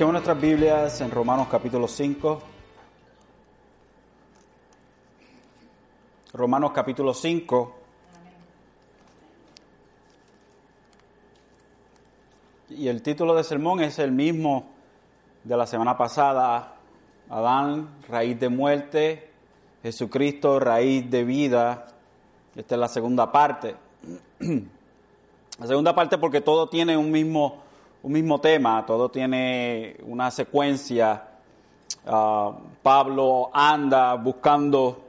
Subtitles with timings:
[0.00, 2.40] Busquemos nuestras Biblias en Romanos capítulo 5.
[6.32, 7.74] Romanos capítulo 5.
[12.70, 14.70] Y el título del sermón es el mismo
[15.44, 16.76] de la semana pasada.
[17.28, 19.30] Adán, raíz de muerte.
[19.82, 21.88] Jesucristo, raíz de vida.
[22.56, 23.76] Esta es la segunda parte.
[25.58, 27.69] La segunda parte porque todo tiene un mismo
[28.02, 31.26] un mismo tema, todo tiene una secuencia.
[32.06, 35.04] Uh, Pablo anda buscando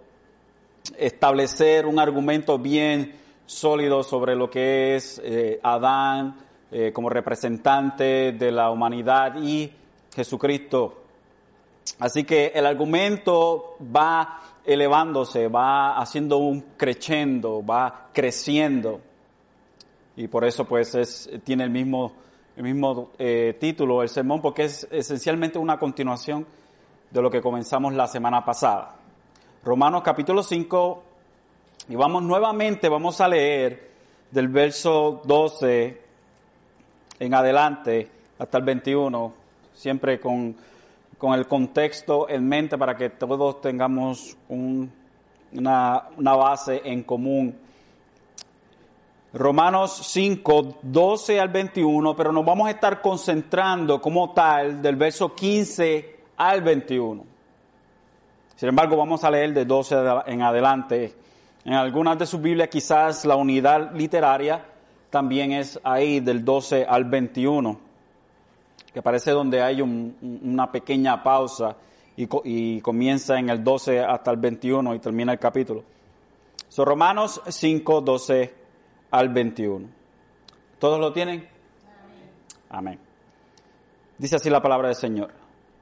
[0.98, 3.16] establecer un argumento bien
[3.46, 6.36] sólido sobre lo que es eh, Adán
[6.72, 9.72] eh, como representante de la humanidad y
[10.14, 11.02] Jesucristo.
[12.00, 19.00] Así que el argumento va elevándose, va haciendo un crescendo, va creciendo.
[20.16, 22.14] Y por eso pues es, tiene el mismo
[22.62, 26.46] el mismo eh, título, el sermón, porque es esencialmente una continuación
[27.10, 28.98] de lo que comenzamos la semana pasada.
[29.64, 31.04] Romanos capítulo 5,
[31.90, 33.90] y vamos nuevamente, vamos a leer
[34.30, 36.02] del verso 12
[37.20, 39.34] en adelante hasta el 21,
[39.74, 40.56] siempre con,
[41.18, 44.92] con el contexto en mente para que todos tengamos un,
[45.54, 47.56] una, una base en común
[49.34, 55.34] Romanos 5, 12 al 21, pero nos vamos a estar concentrando como tal del verso
[55.34, 57.24] 15 al 21.
[58.58, 61.16] Sin embargo, vamos a leer de 12 en adelante.
[61.64, 64.66] En algunas de sus Biblias quizás la unidad literaria
[65.10, 67.80] también es ahí del 12 al 21,
[68.94, 71.78] que parece donde hay una pequeña pausa
[72.18, 75.84] y, comienza en el 12 hasta el 21 y termina el capítulo.
[76.78, 78.61] Romanos 5, 12
[79.12, 79.88] al 21.
[80.80, 81.48] ¿Todos lo tienen?
[82.70, 82.98] Amén.
[84.18, 85.32] Dice así la palabra del Señor.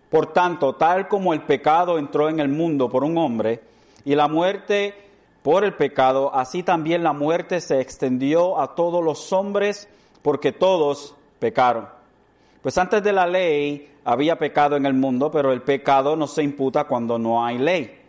[0.10, 3.62] Por tanto, tal como el pecado entró en el mundo por un hombre
[4.04, 4.96] y la muerte
[5.44, 9.88] por el pecado, así también la muerte se extendió a todos los hombres
[10.22, 11.88] porque todos pecaron.
[12.62, 16.44] Pues antes de la ley había pecado en el mundo, pero el pecado no se
[16.44, 18.02] imputa cuando no hay ley.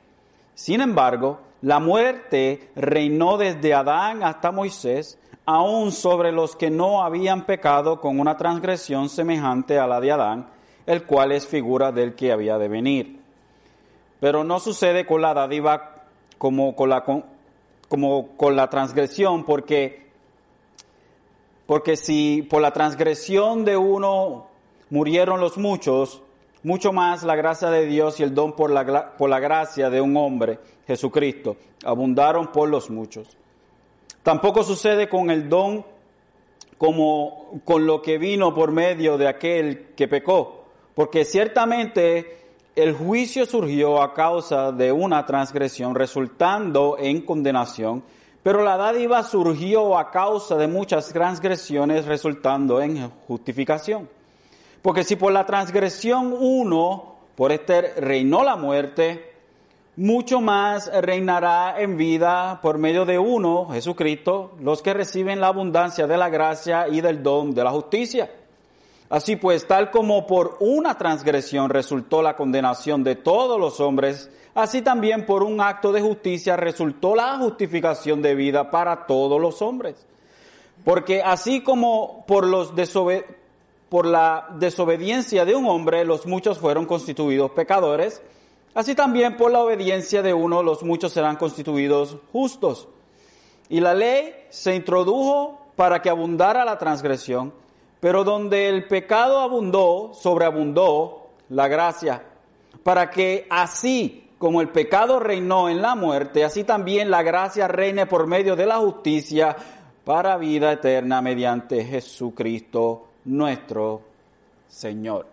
[0.54, 7.44] Sin embargo, la muerte reinó desde Adán hasta Moisés, aún sobre los que no habían
[7.44, 10.47] pecado con una transgresión semejante a la de Adán,
[10.87, 13.21] el cual es figura del que había de venir.
[14.21, 15.94] Pero no sucede con la dádiva
[16.38, 17.04] como con la,
[17.88, 20.06] como con la transgresión, porque,
[21.66, 24.47] porque si por la transgresión de uno
[24.88, 26.22] murieron los muchos,
[26.62, 30.00] mucho más la gracia de Dios y el don por la, por la gracia de
[30.00, 33.37] un hombre, Jesucristo, abundaron por los muchos.
[34.22, 35.84] Tampoco sucede con el don
[36.76, 42.38] como con lo que vino por medio de aquel que pecó, porque ciertamente
[42.77, 48.03] el juicio surgió a causa de una transgresión resultando en condenación,
[48.42, 54.09] pero la dádiva surgió a causa de muchas transgresiones resultando en justificación.
[54.82, 59.34] Porque si por la transgresión uno, por este reinó la muerte,
[59.96, 66.06] mucho más reinará en vida por medio de uno, Jesucristo, los que reciben la abundancia
[66.06, 68.30] de la gracia y del don de la justicia.
[69.10, 74.80] Así pues, tal como por una transgresión resultó la condenación de todos los hombres, así
[74.82, 80.06] también por un acto de justicia resultó la justificación de vida para todos los hombres.
[80.84, 83.40] Porque así como por los desobedientes,
[83.91, 88.23] por la desobediencia de un hombre los muchos fueron constituidos pecadores,
[88.73, 92.89] así también por la obediencia de uno los muchos serán constituidos justos.
[93.69, 97.53] Y la ley se introdujo para que abundara la transgresión,
[97.99, 102.22] pero donde el pecado abundó, sobreabundó la gracia,
[102.84, 108.07] para que así como el pecado reinó en la muerte, así también la gracia reine
[108.07, 109.57] por medio de la justicia
[110.04, 114.03] para vida eterna mediante Jesucristo nuestro
[114.69, 115.27] Señor.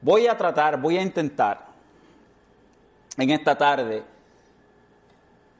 [0.00, 1.66] Voy a tratar, voy a intentar
[3.16, 4.04] en esta tarde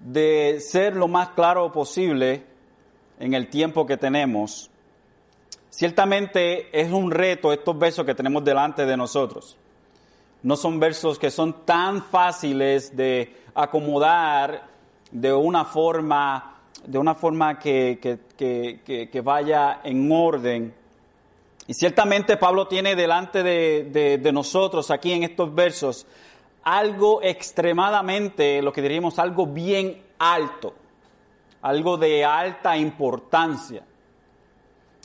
[0.00, 2.44] de ser lo más claro posible
[3.18, 4.70] en el tiempo que tenemos.
[5.70, 9.56] Ciertamente es un reto estos versos que tenemos delante de nosotros.
[10.42, 14.68] No son versos que son tan fáciles de acomodar
[15.10, 16.55] de una forma
[16.86, 17.98] de una forma que,
[18.36, 20.74] que, vaya en orden.
[21.66, 26.06] Y ciertamente Pablo tiene delante de, de, nosotros aquí en estos versos
[26.62, 30.74] algo extremadamente, lo que diríamos, algo bien alto,
[31.62, 33.82] algo de alta importancia.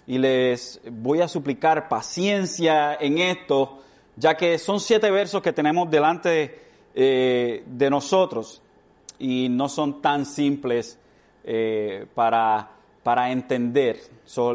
[0.08, 3.80] y les voy a suplicar paciencia en esto,
[4.16, 6.60] ya que son siete versos que tenemos delante
[6.94, 8.62] eh, de nosotros
[9.20, 10.98] y no son tan simples
[11.44, 12.70] eh, para,
[13.04, 14.00] para entender.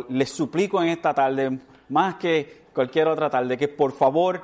[0.09, 4.43] les suplico en esta tarde, más que cualquier otra tarde, que por favor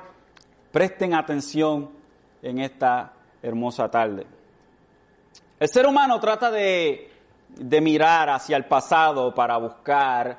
[0.71, 1.89] presten atención
[2.41, 4.25] en esta hermosa tarde.
[5.59, 7.09] El ser humano trata de,
[7.49, 10.37] de mirar hacia el pasado para buscar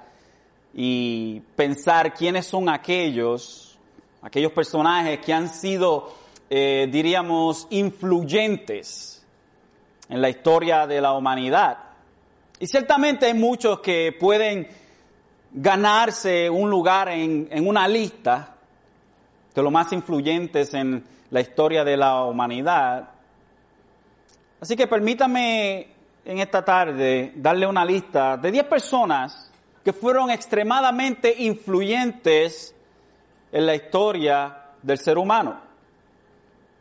[0.75, 3.79] y pensar quiénes son aquellos,
[4.23, 6.13] aquellos personajes que han sido,
[6.51, 9.25] eh, diríamos, influyentes
[10.09, 11.79] en la historia de la humanidad.
[12.65, 14.67] Y ciertamente hay muchos que pueden
[15.53, 18.55] ganarse un lugar en, una lista
[19.55, 23.11] de los más influyentes en la historia de la humanidad.
[24.63, 25.89] Así que permítame
[26.25, 29.53] en esta tarde darle una lista de 10 personas
[29.85, 32.75] que fueron extremadamente influyentes
[33.53, 35.61] en la historia del ser humano.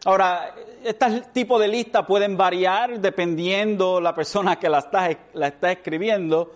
[0.06, 0.54] Ahora,
[0.84, 6.52] este tipo de listas pueden variar dependiendo la persona que la está, la está escribiendo,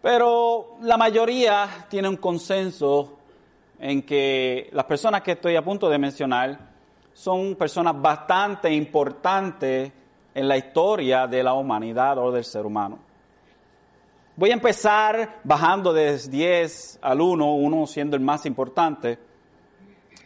[0.00, 3.18] pero la mayoría tiene un consenso
[3.80, 6.56] en que las personas que estoy a punto de mencionar
[7.12, 9.90] son personas bastante importantes
[10.32, 13.00] en la historia de la humanidad o del ser humano.
[14.36, 19.18] Voy a empezar bajando desde 10 al 1, uno siendo el más importante.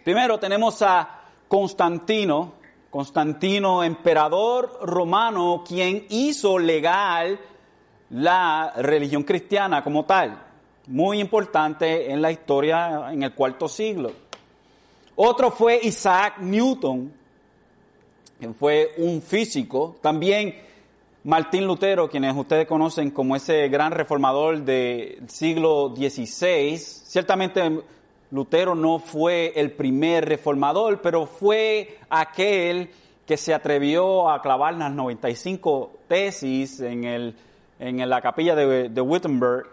[0.04, 2.52] Primero tenemos a Constantino,
[2.90, 7.38] Constantino, emperador romano, quien hizo legal
[8.10, 10.42] la religión cristiana como tal.
[10.86, 14.12] Muy importante en la historia en el cuarto siglo.
[15.16, 17.12] Otro fue Isaac Newton,
[18.38, 19.96] quien fue un físico.
[20.00, 20.54] También
[21.24, 26.78] Martín Lutero, quienes ustedes conocen como ese gran reformador del siglo XVI.
[26.78, 27.82] Ciertamente
[28.30, 32.90] Lutero no fue el primer reformador, pero fue aquel
[33.26, 37.36] que se atrevió a clavar las 95 tesis en, el,
[37.78, 39.66] en la capilla de, de Wittenberg.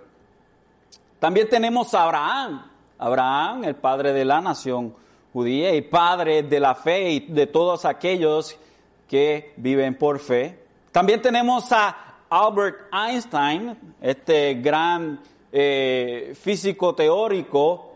[1.19, 2.65] También tenemos a Abraham,
[2.97, 4.95] Abraham, el padre de la nación
[5.33, 8.55] judía y padre de la fe y de todos aquellos
[9.07, 10.59] que viven por fe.
[10.91, 11.95] También tenemos a
[12.29, 15.19] Albert Einstein, este gran
[15.51, 17.92] eh, físico teórico,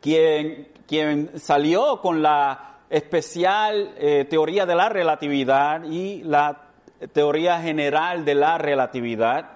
[0.00, 6.62] quien, quien salió con la especial eh, teoría de la relatividad y la
[7.12, 9.50] teoría general de la relatividad.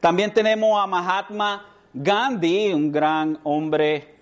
[0.00, 4.14] También tenemos a Mahatma Gandhi, un gran hombre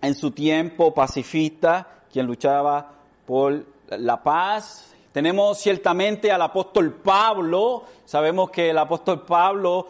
[0.00, 2.92] en su tiempo pacifista, quien luchaba
[3.26, 4.94] por la paz.
[5.12, 9.88] Tenemos ciertamente al apóstol Pablo, sabemos que el apóstol Pablo,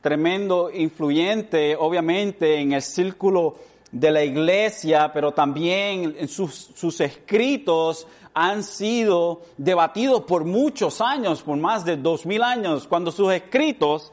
[0.00, 3.56] tremendo influyente, obviamente, en el círculo
[3.92, 11.84] de la iglesia, pero también sus, escritos han sido debatidos por muchos años, por más
[11.84, 14.12] de dos mil años, cuando sus escritos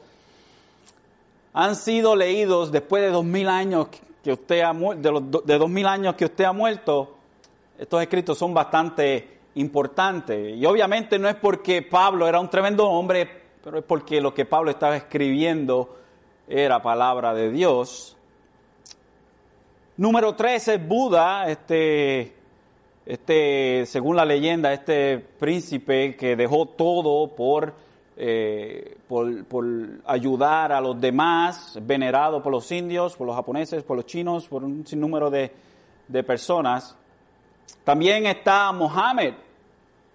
[1.52, 3.88] han sido leídos después de dos mil años
[4.22, 7.16] que usted ha de dos mil años que usted ha muerto,
[7.78, 10.56] estos escritos son bastante importantes.
[10.56, 13.37] Y obviamente no es porque Pablo era un tremendo hombre,
[13.68, 15.94] pero es porque lo que Pablo estaba escribiendo
[16.48, 18.16] era palabra de Dios.
[19.98, 22.32] Número tres es Buda, este,
[23.04, 27.74] este, según la leyenda, este príncipe que dejó todo por
[28.16, 29.28] eh, por,
[30.06, 34.64] ayudar a los demás, venerado por los indios, por los japoneses, por los chinos, por
[34.64, 35.52] un sinnúmero de,
[36.08, 36.96] de personas.
[37.84, 39.34] También está Mohammed,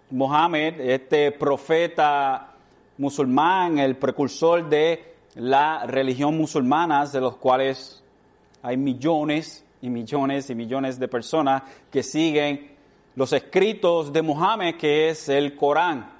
[0.09, 2.52] Mohammed, este profeta
[2.97, 8.03] musulmán, el precursor de la religión musulmana, de los cuales
[8.61, 12.71] hay millones y millones y millones de personas que siguen
[13.15, 16.11] los escritos de Mohammed, que es el Corán.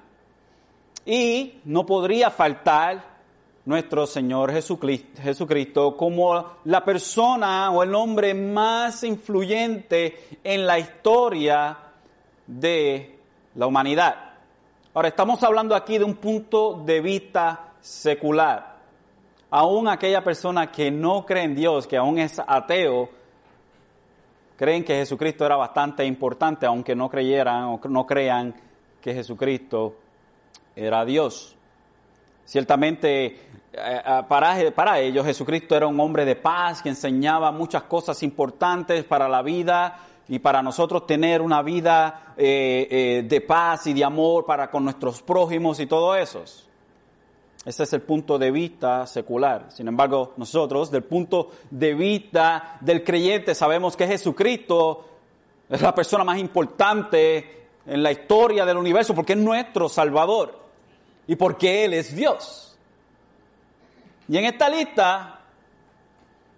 [1.06, 3.14] Y no podría faltar
[3.64, 11.78] nuestro Señor Jesucristo, como la persona o el hombre más influyente en la historia
[12.46, 13.18] de
[13.54, 14.23] la humanidad.
[14.96, 18.76] Ahora, estamos hablando aquí de un punto de vista secular.
[19.50, 23.08] Aún aquella persona que no cree en Dios, que aún es ateo,
[24.56, 28.54] creen que Jesucristo era bastante importante, aunque no creyeran o no crean
[29.00, 29.96] que Jesucristo
[30.76, 31.56] era Dios.
[32.44, 33.36] Ciertamente, eh,
[33.72, 39.02] eh, para, para ellos Jesucristo era un hombre de paz que enseñaba muchas cosas importantes
[39.02, 39.98] para la vida
[40.28, 45.22] y para nosotros tener una vida eh, de paz y de amor para con nuestros
[45.22, 46.44] prójimos y todo eso.
[47.64, 49.66] Ese es el punto de vista secular.
[49.70, 55.06] Sin embargo, nosotros, del punto de vista del creyente, sabemos que Jesucristo
[55.68, 60.58] es la persona más importante en la historia del universo porque es nuestro Salvador
[61.26, 62.76] y porque Él es Dios.
[64.28, 65.40] Y en esta lista,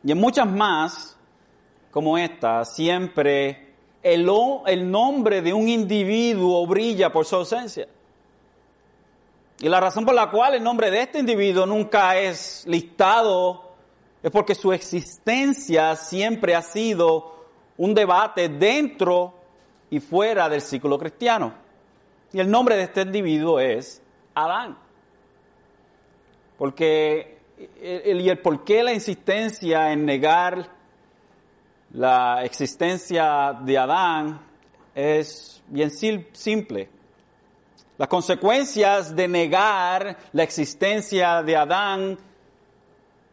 [0.02, 1.15] y en muchas más
[1.96, 3.72] como esta, siempre
[4.02, 4.30] el,
[4.66, 7.88] el nombre de un individuo brilla por su ausencia.
[9.60, 13.76] Y la razón por la cual el nombre de este individuo nunca es listado
[14.22, 17.46] es porque su existencia siempre ha sido
[17.78, 19.32] un debate dentro
[19.88, 21.54] y fuera del ciclo cristiano.
[22.30, 24.02] Y el nombre de este individuo es
[24.34, 24.76] Adán.
[26.58, 30.75] Porque y el por qué la insistencia en negar
[31.92, 34.40] la existencia de Adán
[34.94, 36.88] es bien simple.
[37.98, 42.18] Las consecuencias de negar la existencia de Adán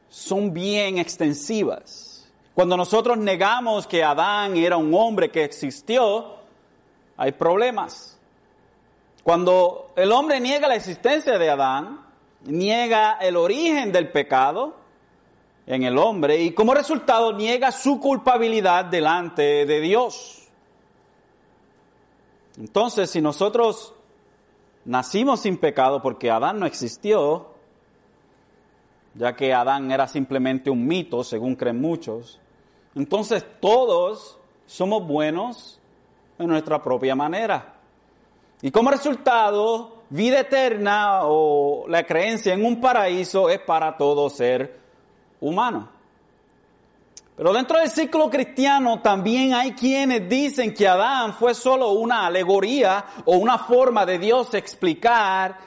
[0.09, 2.31] son bien extensivas.
[2.53, 6.35] Cuando nosotros negamos que Adán era un hombre que existió,
[7.17, 8.17] hay problemas.
[9.23, 12.05] Cuando el hombre niega la existencia de Adán,
[12.45, 14.82] niega el origen del pecado
[15.65, 20.47] en el hombre y como resultado niega su culpabilidad delante de Dios.
[22.57, 23.93] Entonces, si nosotros
[24.85, 27.47] nacimos sin pecado porque Adán no existió,
[29.15, 32.39] ya que Adán era simplemente un mito, según creen muchos.
[32.95, 35.79] Entonces todos somos buenos
[36.37, 37.75] en nuestra propia manera.
[38.61, 44.82] Y como resultado, vida eterna o la creencia en un paraíso es para todo ser
[45.43, 45.89] humano.
[47.35, 53.05] Pero dentro del ciclo cristiano también hay quienes dicen que Adán fue solo una alegoría
[53.25, 55.57] o una forma de Dios explicar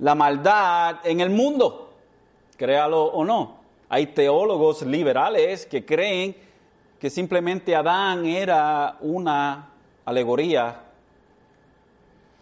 [0.00, 1.92] la maldad en el mundo.
[2.56, 3.60] Créalo o no.
[3.88, 6.36] Hay teólogos liberales que creen
[6.98, 9.68] que simplemente Adán era una
[10.04, 10.80] alegoría.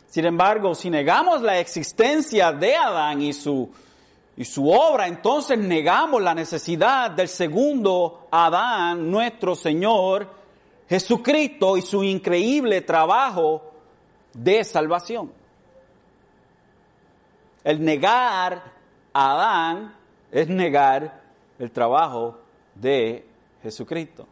[0.06, 3.70] Sin embargo, si negamos la existencia de Adán y su
[4.40, 10.26] y su obra, entonces negamos la necesidad del segundo Adán, nuestro Señor
[10.88, 13.70] Jesucristo y su increíble trabajo
[14.32, 15.30] de salvación.
[17.62, 18.62] El negar
[19.12, 19.94] a Adán
[20.32, 21.20] es negar
[21.58, 22.38] el trabajo
[22.74, 23.26] de
[23.62, 24.26] Jesucristo.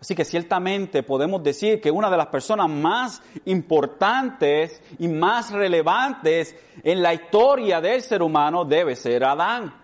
[0.00, 6.54] Así que ciertamente podemos decir que una de las personas más importantes y más relevantes
[6.84, 9.74] en la historia del ser humano debe ser Adán.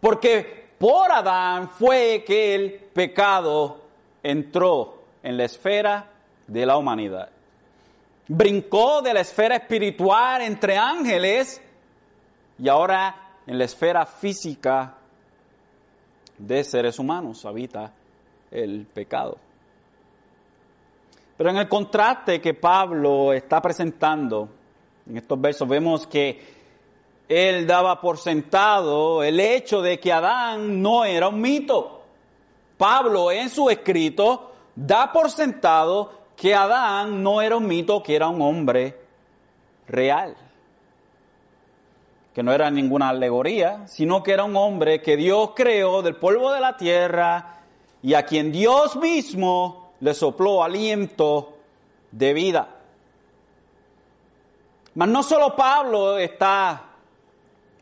[0.00, 3.82] Porque por Adán fue que el pecado
[4.22, 6.10] entró en la esfera
[6.46, 7.28] de la humanidad.
[8.26, 11.60] Brincó de la esfera espiritual entre ángeles
[12.58, 13.14] y ahora
[13.46, 14.94] en la esfera física
[16.38, 17.92] de seres humanos habita
[18.54, 19.36] el pecado.
[21.36, 24.48] Pero en el contraste que Pablo está presentando
[25.08, 26.54] en estos versos, vemos que
[27.28, 32.02] él daba por sentado el hecho de que Adán no era un mito.
[32.76, 38.28] Pablo en su escrito da por sentado que Adán no era un mito, que era
[38.28, 38.98] un hombre
[39.88, 40.36] real.
[42.32, 46.52] Que no era ninguna alegoría, sino que era un hombre que Dios creó del polvo
[46.52, 47.63] de la tierra
[48.04, 51.56] y a quien Dios mismo le sopló aliento
[52.10, 52.68] de vida.
[54.94, 56.82] Mas no solo Pablo está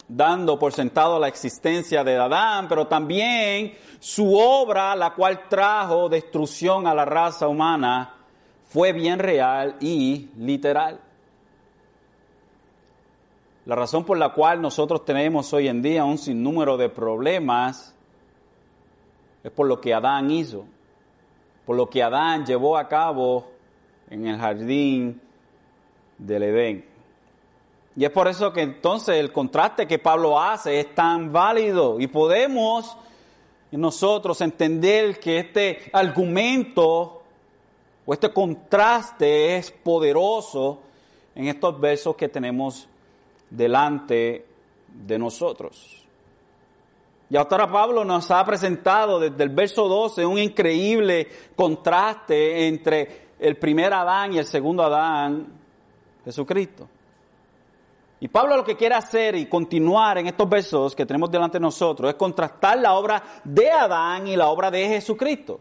[0.06, 6.86] dando por sentado la existencia de Adán, pero también su obra, la cual trajo destrucción
[6.86, 8.14] a la raza humana,
[8.68, 11.00] fue bien real y literal.
[13.66, 17.91] La razón por la cual nosotros tenemos hoy en día un sinnúmero de problemas
[19.42, 20.64] es por lo que Adán hizo,
[21.66, 23.46] por lo que Adán llevó a cabo
[24.10, 25.20] en el jardín
[26.18, 26.84] del Edén.
[27.94, 32.06] Y es por eso que entonces el contraste que Pablo hace es tan válido y
[32.06, 32.96] podemos
[33.70, 37.22] nosotros entender que este argumento
[38.04, 40.80] o este contraste es poderoso
[41.34, 42.88] en estos versos que tenemos
[43.48, 44.46] delante
[44.88, 46.01] de nosotros.
[47.32, 53.56] Y ahora Pablo nos ha presentado desde el verso 12 un increíble contraste entre el
[53.56, 55.46] primer Adán y el segundo Adán,
[56.26, 56.86] Jesucristo.
[58.20, 61.62] Y Pablo lo que quiere hacer y continuar en estos versos que tenemos delante de
[61.62, 65.58] nosotros es contrastar la obra de Adán y la obra de Jesucristo.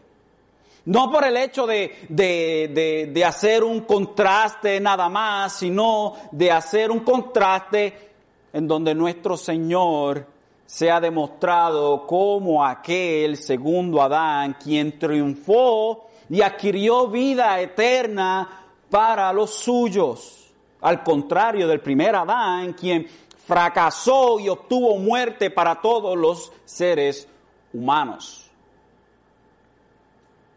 [0.84, 6.90] No por el hecho de, de, de hacer un contraste nada más, sino de hacer
[6.90, 8.10] un contraste
[8.52, 10.31] en donde nuestro Señor
[10.72, 19.50] se ha demostrado como aquel segundo Adán, quien triunfó y adquirió vida eterna para los
[19.50, 20.50] suyos.
[20.80, 23.06] Al contrario del primer Adán, quien
[23.46, 27.28] fracasó y obtuvo muerte para todos los seres
[27.74, 28.50] humanos.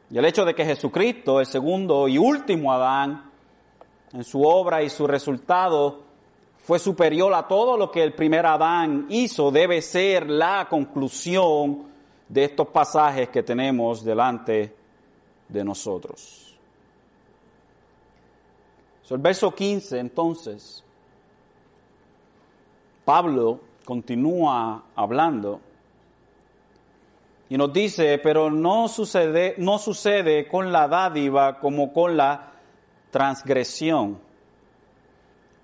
[0.10, 3.32] Y el hecho de que Jesucristo, el segundo y último Adán,
[4.14, 6.05] en su obra y su resultado
[6.66, 11.84] fue superior a todo lo que el primer Adán hizo, debe ser la conclusión
[12.28, 14.76] de estos pasajes que tenemos delante
[15.48, 16.58] de nosotros.
[19.12, 20.84] el verso 15 entonces,
[23.06, 25.62] Pablo continúa hablando
[27.48, 32.54] y nos dice, pero no sucede, no sucede con la dádiva como con la
[33.12, 34.25] transgresión.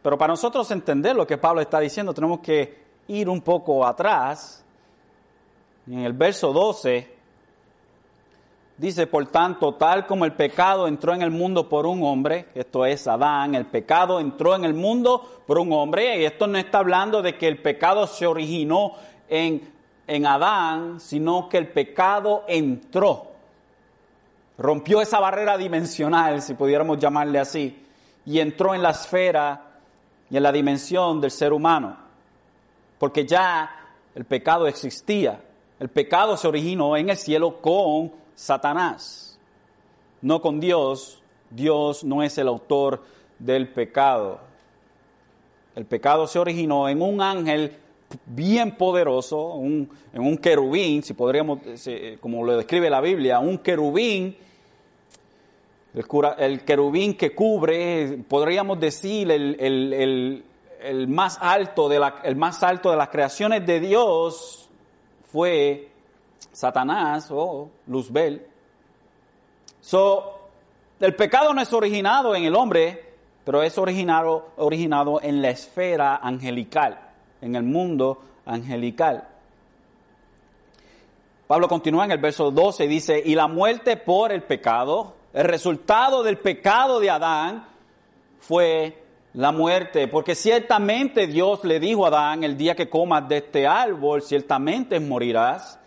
[0.02, 4.64] Pero para nosotros entender lo que Pablo está diciendo, tenemos que ir un poco atrás.
[5.88, 7.18] En el verso 12
[8.78, 12.86] dice, por tanto, tal como el pecado entró en el mundo por un hombre, esto
[12.86, 16.80] es Adán, el pecado entró en el mundo por un hombre, y esto no está
[16.80, 18.94] hablando de que el pecado se originó
[19.30, 19.72] en,
[20.08, 23.32] en Adán, sino que el pecado entró
[24.62, 27.84] rompió esa barrera dimensional, si pudiéramos llamarle así,
[28.26, 29.71] y entró en la esfera
[30.32, 31.98] y en la dimensión del ser humano,
[32.98, 33.70] porque ya
[34.16, 35.42] el pecado existía.
[35.78, 39.38] El pecado se originó en el cielo con Satanás,
[40.22, 41.22] no con Dios.
[41.50, 43.04] Dios no es el autor
[43.38, 44.40] del pecado.
[45.76, 47.76] El pecado se originó en un ángel
[48.26, 51.60] bien poderoso, en un querubín, si podríamos,
[52.22, 54.38] como lo describe la Biblia, un querubín
[55.94, 60.44] el, querubín que cubre, podríamos decir, el,
[61.08, 64.70] más alto de la, el más alto de las creaciones de Dios
[65.32, 65.90] fue
[66.52, 68.46] Satanás o Luzbel.
[69.82, 70.40] So,
[71.00, 73.12] el pecado no es originado en el hombre,
[73.44, 77.00] pero es originado, originado en la esfera angelical,
[77.42, 79.28] en el mundo angelical.
[81.48, 85.46] Pablo continúa en el verso 12 y dice, y la muerte por el pecado, el
[85.46, 87.66] resultado del pecado de Adán
[88.40, 89.02] fue
[89.34, 93.66] la muerte, porque ciertamente Dios le dijo a Adán, el día que comas de este
[93.66, 95.80] árbol, ciertamente morirás.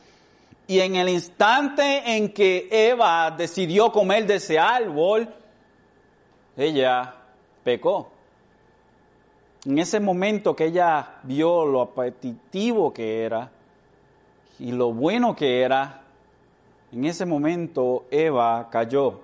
[0.67, 5.29] Y en el instante en que Eva decidió comer de ese árbol,
[6.57, 7.15] ella
[7.63, 8.11] pecó.
[9.67, 13.51] En ese momento que ella vio lo apetitivo que era
[14.59, 16.03] y lo bueno que era,
[16.93, 19.24] en ese momento Eva cayó.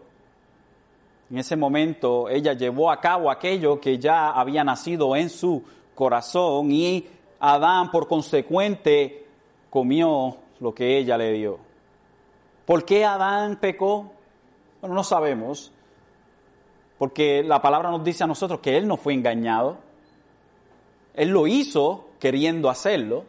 [1.31, 5.63] En ese momento ella llevó a cabo aquello que ya había nacido en su
[5.95, 7.07] corazón y
[7.39, 9.27] Adán por consecuente
[9.71, 11.59] comió lo que ella le dio.
[12.67, 14.13] ¿Por qué Adán pecó?
[14.81, 15.73] Bueno, no sabemos,
[16.99, 19.79] porque la palabra nos dice a nosotros que él no fue engañado.
[21.15, 23.25] Él lo hizo queriendo hacerlo.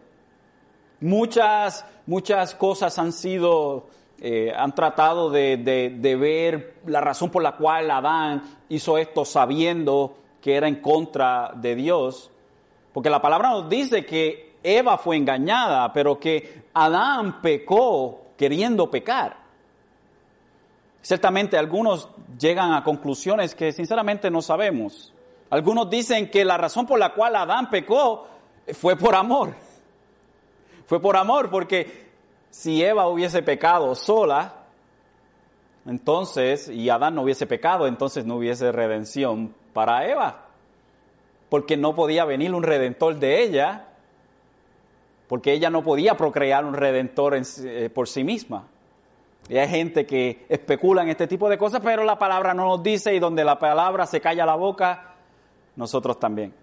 [1.00, 3.88] Muchas, muchas cosas han sido
[4.24, 10.16] eh, han tratado de, de, ver la razón por la cual Adán hizo esto sabiendo
[10.40, 12.30] que era en contra de Dios.
[12.94, 19.38] Porque la palabra nos dice que Eva fue engañada, pero que Adán pecó queriendo pecar.
[21.02, 22.08] Ciertamente algunos
[22.40, 25.12] llegan a conclusiones que sinceramente no sabemos.
[25.50, 28.28] Algunos dicen que la razón por la cual Adán pecó
[28.74, 29.56] fue por amor.
[30.86, 32.11] Fue por amor, porque
[32.52, 34.54] si Eva hubiese pecado sola,
[35.86, 40.46] entonces, y Adán no hubiese pecado, entonces no hubiese redención para Eva,
[41.50, 43.88] porque no podía venir un redentor de ella,
[45.28, 48.68] porque ella no podía procrear un redentor eh, por sí misma.
[49.50, 52.84] Y hay gente que especula en este tipo de cosas, pero la palabra no nos
[52.84, 55.16] dice y donde la palabra se calla la boca,
[55.78, 56.54] nosotros también.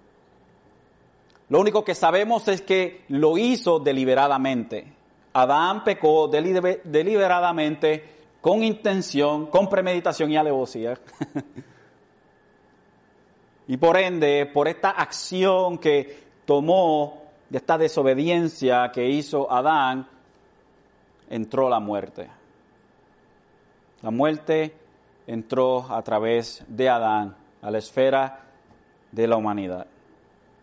[1.49, 4.98] Lo único que sabemos es que lo hizo deliberadamente.
[5.41, 10.99] Adán pecó deliberadamente, con intención, con premeditación y alevosía.
[13.69, 20.09] y por ende, por esta acción que tomó, de esta desobediencia que hizo Adán,
[21.31, 22.29] entró la muerte.
[24.03, 24.75] La muerte
[25.27, 28.41] entró a través de Adán a la esfera
[29.13, 29.87] de la humanidad.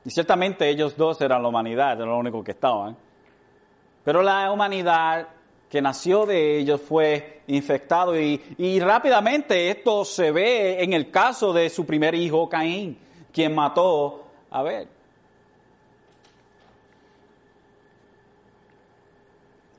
[0.04, 3.05] Y ciertamente ellos dos eran la humanidad, eran lo único que estaban.
[4.06, 5.28] Pero la humanidad
[5.68, 11.52] que nació de ellos fue infectado y, y, rápidamente esto se ve en el caso
[11.52, 12.98] de su primer hijo Caín,
[13.34, 14.88] quien mató a Abel.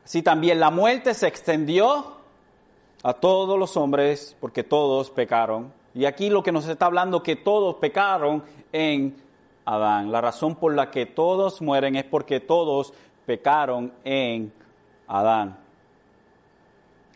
[0.04, 2.16] Así también la muerte se extendió
[3.02, 5.72] a todos los hombres porque todos pecaron.
[5.94, 9.16] Y aquí lo que nos está hablando que todos pecaron en
[9.64, 10.12] Adán.
[10.12, 12.92] La razón por la que todos mueren es porque todos
[13.26, 14.52] pecaron en
[15.08, 15.58] Adán.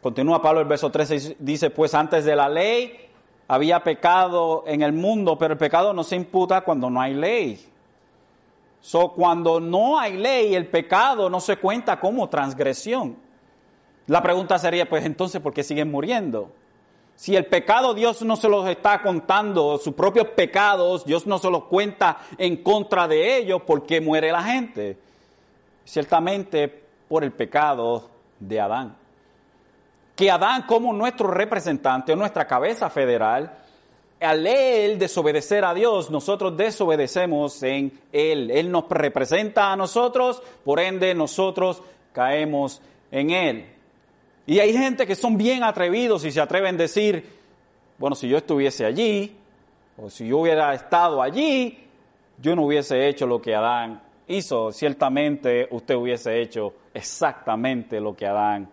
[0.02, 3.08] Continúa Pablo el verso 13, dice, pues antes de la ley
[3.48, 7.66] había pecado en el mundo, pero el pecado no se imputa cuando no hay ley.
[8.80, 13.16] So, cuando no hay ley, el pecado no se cuenta como transgresión.
[14.06, 16.50] La pregunta sería, pues entonces, ¿por qué siguen muriendo?
[17.14, 21.50] Si el pecado Dios no se los está contando, sus propios pecados, Dios no se
[21.50, 24.96] los cuenta en contra de ellos, ¿por qué muere la gente?
[25.90, 26.68] Ciertamente
[27.08, 28.96] por el pecado de Adán.
[30.14, 33.58] Que Adán como nuestro representante o nuestra cabeza federal,
[34.20, 38.52] al él desobedecer a Dios, nosotros desobedecemos en él.
[38.52, 43.66] Él nos representa a nosotros, por ende nosotros caemos en él.
[44.46, 47.28] Y hay gente que son bien atrevidos y se atreven a decir,
[47.98, 49.36] bueno, si yo estuviese allí,
[49.96, 51.84] o si yo hubiera estado allí,
[52.38, 54.72] yo no hubiese hecho lo que Adán hizo.
[54.72, 58.70] Ciertamente usted hubiese hecho exactamente lo que Adán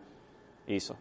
[0.67, 0.96] hizo.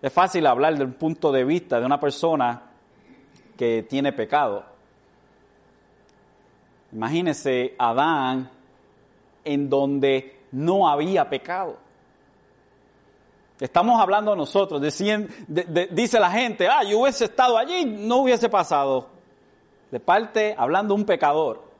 [0.00, 2.62] Es fácil hablar del punto de vista de una persona
[3.56, 4.64] que tiene pecado.
[6.92, 8.50] Imagínese Adán
[9.44, 11.78] en donde no había pecado.
[13.60, 19.08] Estamos hablando nosotros, dice la gente, ah, yo hubiese estado allí, no hubiese pasado.
[19.90, 21.71] De parte, hablando un pecador.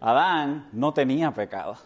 [0.00, 1.76] Adán no tenía pecado.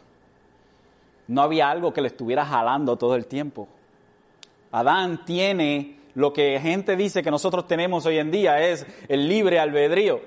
[1.28, 3.68] No había algo que le estuviera jalando todo el tiempo.
[4.70, 9.58] Adán tiene lo que gente dice que nosotros tenemos hoy en día, es el libre
[9.58, 10.20] albedrío.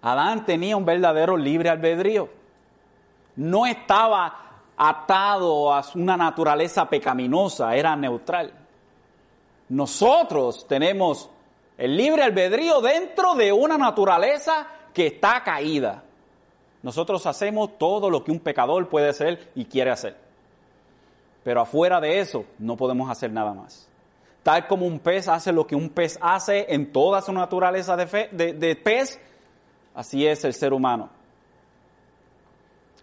[0.00, 2.28] Adán tenía un verdadero libre albedrío.
[3.36, 8.52] No estaba atado a una naturaleza pecaminosa, era neutral.
[9.68, 11.30] Nosotros tenemos
[11.78, 16.02] el libre albedrío dentro de una naturaleza que está caída.
[16.82, 20.16] Nosotros hacemos todo lo que un pecador puede hacer y quiere hacer.
[21.44, 23.88] Pero afuera de eso no podemos hacer nada más.
[24.42, 28.80] Tal como un pez hace lo que un pez hace en toda su naturaleza de,
[28.82, 29.20] pez,
[29.94, 31.10] así es el ser humano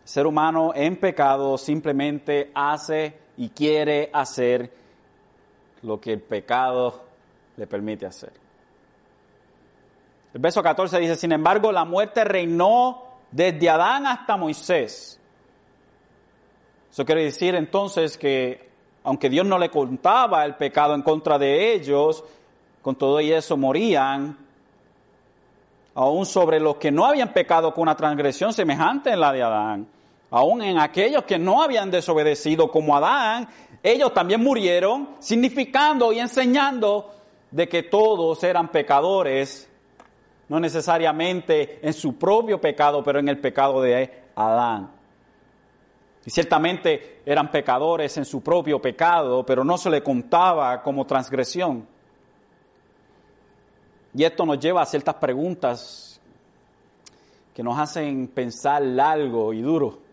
[0.10, 4.74] ser humano en pecado simplemente hace y quiere hacer
[5.84, 7.04] lo que el pecado
[7.56, 8.34] le permite hacer.
[10.34, 15.20] El verso 14 dice, sin embargo, la muerte reinó desde Adán hasta Moisés.
[16.92, 18.70] Eso quiere decir entonces que
[19.04, 22.24] aunque Dios no le contaba el pecado en contra de ellos,
[22.82, 24.38] con todo y eso morían,
[25.96, 29.88] aún sobre los que no habían pecado con una transgresión semejante en la de Adán
[30.32, 33.48] aún en aquellos que no habían desobedecido como Adán,
[33.82, 37.12] ellos también murieron, significando y enseñando
[37.52, 39.69] de que todos eran pecadores,
[40.50, 44.92] no necesariamente en su propio pecado, pero en el pecado de Adán.
[46.26, 51.88] Y ciertamente eran pecadores en su propio pecado, pero no se le contaba como transgresión.
[54.14, 56.20] Y esto nos lleva a ciertas preguntas
[57.54, 60.10] que nos hacen pensar largo y duro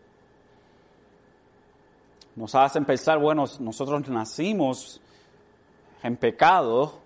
[2.37, 5.01] nos hacen pensar, bueno, nosotros nacimos
[6.03, 7.01] en pecado.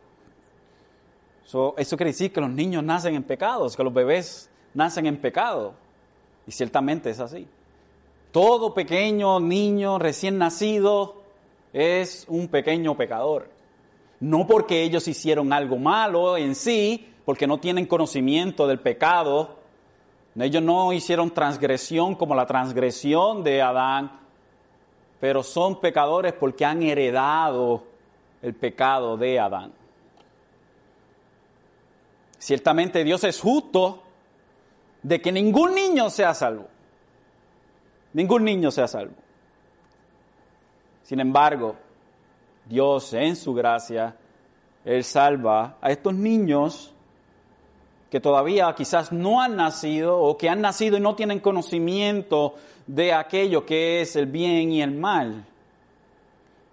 [1.76, 5.74] Eso quiere decir que los niños nacen en pecados, que los bebés nacen en pecado.
[6.46, 7.46] Y ciertamente es así.
[8.30, 11.22] Todo pequeño niño recién nacido
[11.72, 13.48] es un pequeño pecador.
[14.20, 19.56] No porque ellos hicieron algo malo en sí, porque no tienen conocimiento del pecado.
[20.38, 24.20] Ellos no hicieron transgresión como la transgresión de Adán,
[25.18, 27.82] pero son pecadores porque han heredado
[28.42, 29.79] el pecado de Adán.
[32.40, 34.02] Ciertamente Dios es justo
[35.02, 36.68] de que ningún niño sea salvo.
[38.14, 39.14] Ningún niño sea salvo.
[41.02, 41.76] Sin embargo,
[42.64, 44.16] Dios en su gracia,
[44.86, 46.94] Él salva a estos niños
[48.10, 52.54] que todavía quizás no han nacido o que han nacido y no tienen conocimiento
[52.86, 55.44] de aquello que es el bien y el mal.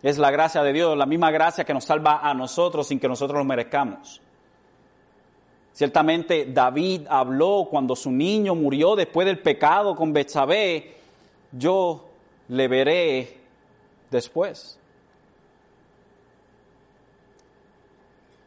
[0.02, 3.10] Es la gracia de Dios, la misma gracia que nos salva a nosotros sin que
[3.10, 4.22] nosotros lo merezcamos.
[5.78, 10.96] Ciertamente David habló cuando su niño murió después del pecado con Betsabé,
[11.52, 12.04] yo
[12.48, 13.38] le veré
[14.10, 14.80] después.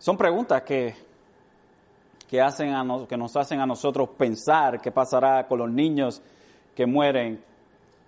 [0.00, 0.96] Son preguntas que
[2.28, 6.20] que, hacen a que nos hacen a nosotros pensar qué pasará con los niños
[6.74, 7.40] que mueren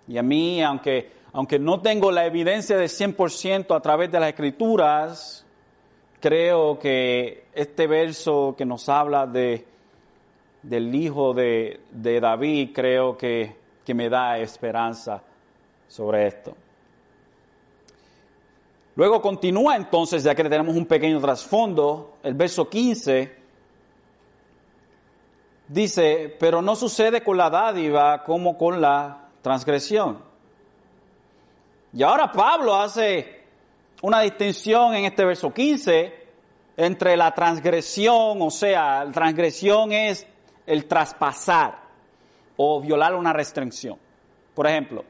[0.05, 4.27] Y a mí, aunque, aunque no tengo la evidencia del 100% a través de las
[4.27, 5.42] escrituras,
[6.23, 9.67] creo que este verso que nos habla de,
[10.61, 15.21] del hijo de, de David, creo que, que me da esperanza
[15.85, 16.55] sobre esto.
[18.95, 23.35] Luego continúa entonces, ya que tenemos un pequeño trasfondo, el verso 15
[25.67, 30.19] dice, pero no sucede con la dádiva como con la transgresión.
[31.91, 33.42] Y ahora Pablo hace
[34.03, 36.13] una distinción en este verso 15
[36.75, 40.27] entre la transgresión, o sea, la transgresión es
[40.67, 41.77] el traspasar
[42.57, 43.97] o violar una restricción.
[44.53, 45.05] Por ejemplo,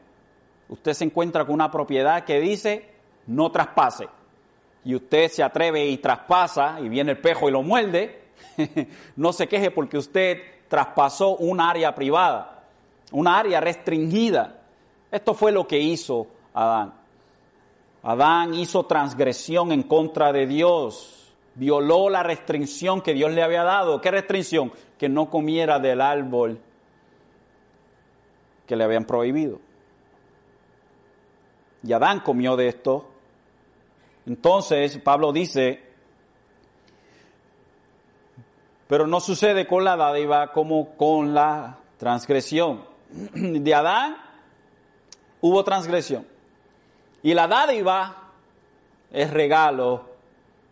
[0.70, 2.88] usted se encuentra con una propiedad que dice
[3.26, 4.10] no traspase
[4.86, 8.26] y usted se atreve y traspasa y viene el pejo y lo muerde,
[9.16, 12.64] no se queje porque usted traspasó un área privada,
[13.12, 14.62] una área restringida.
[15.10, 17.03] Esto fue lo que hizo Adán.
[18.04, 24.02] Adán hizo transgresión en contra de Dios, violó la restricción que Dios le había dado.
[24.02, 24.74] ¿Qué restricción?
[24.98, 26.60] Que no comiera del árbol
[28.68, 29.60] que le habían prohibido.
[31.82, 33.10] Y Adán comió de esto.
[34.26, 35.82] Entonces Pablo dice,
[38.88, 42.84] pero no sucede con la dádiva como con la transgresión.
[43.34, 44.18] De Adán
[45.40, 46.33] hubo transgresión.
[47.24, 48.32] Y la dádiva
[49.12, 50.06] es regalo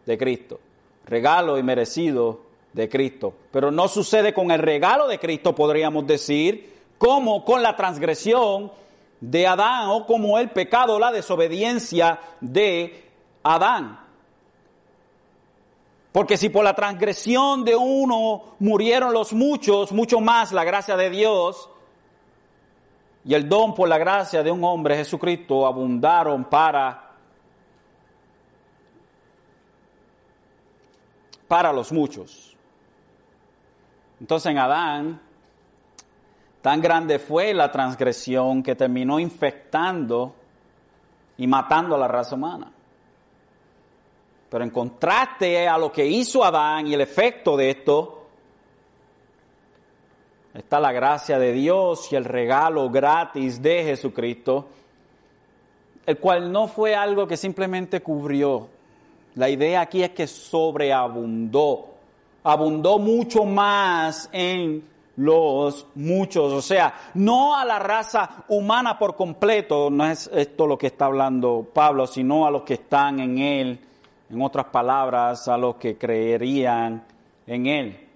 [0.05, 0.59] de Cristo,
[1.05, 2.41] regalo y merecido
[2.73, 3.33] de Cristo.
[3.51, 8.71] Pero no sucede con el regalo de Cristo, podríamos decir, como con la transgresión
[9.21, 13.05] de Adán o como el pecado, la desobediencia de
[13.43, 13.99] Adán.
[16.11, 21.09] Porque si por la transgresión de uno murieron los muchos, mucho más la gracia de
[21.09, 21.69] Dios
[23.23, 27.09] y el don por la gracia de un hombre, Jesucristo, abundaron para
[31.47, 32.55] para los muchos.
[34.21, 35.19] Entonces en Adán,
[36.61, 40.33] tan grande fue la transgresión que terminó infectando
[41.35, 42.71] y matando a la raza humana.
[44.49, 48.20] Pero en contraste a lo que hizo Adán y el efecto de esto,
[50.53, 54.67] está la gracia de Dios y el regalo gratis de Jesucristo,
[56.05, 58.67] el cual no fue algo que simplemente cubrió.
[59.35, 61.85] La idea aquí es que sobreabundó,
[62.43, 69.89] abundó mucho más en los muchos, o sea, no a la raza humana por completo,
[69.89, 73.79] no es esto lo que está hablando Pablo, sino a los que están en él
[74.31, 77.03] en otras palabras, a los que creerían
[77.45, 78.07] en Él.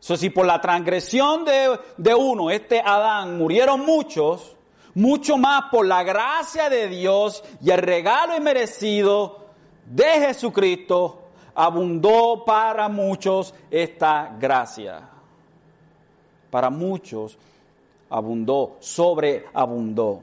[0.00, 4.56] Si por la transgresión de, de uno, este Adán, murieron muchos,
[4.94, 9.46] mucho más por la gracia de Dios y el regalo inmerecido
[9.84, 11.22] de Jesucristo,
[11.54, 15.08] abundó para muchos esta gracia.
[16.50, 17.38] Para muchos
[18.10, 20.22] abundó, sobreabundó.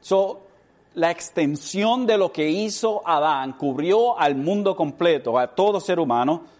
[0.00, 0.40] So,
[0.94, 6.55] la extensión de lo que hizo Adán cubrió al mundo completo, a todo ser humano.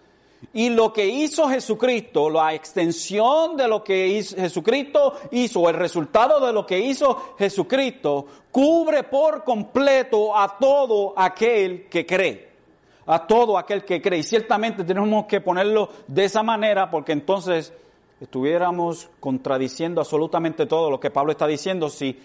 [0.53, 6.53] Y lo que hizo Jesucristo, la extensión de lo que Jesucristo hizo, el resultado de
[6.53, 12.49] lo que hizo Jesucristo, cubre por completo a todo aquel que cree.
[13.07, 14.21] A todo aquel que cree.
[14.21, 17.73] Y ciertamente tenemos que ponerlo de esa manera porque entonces
[18.21, 22.19] estuviéramos contradiciendo absolutamente todo lo que Pablo está diciendo si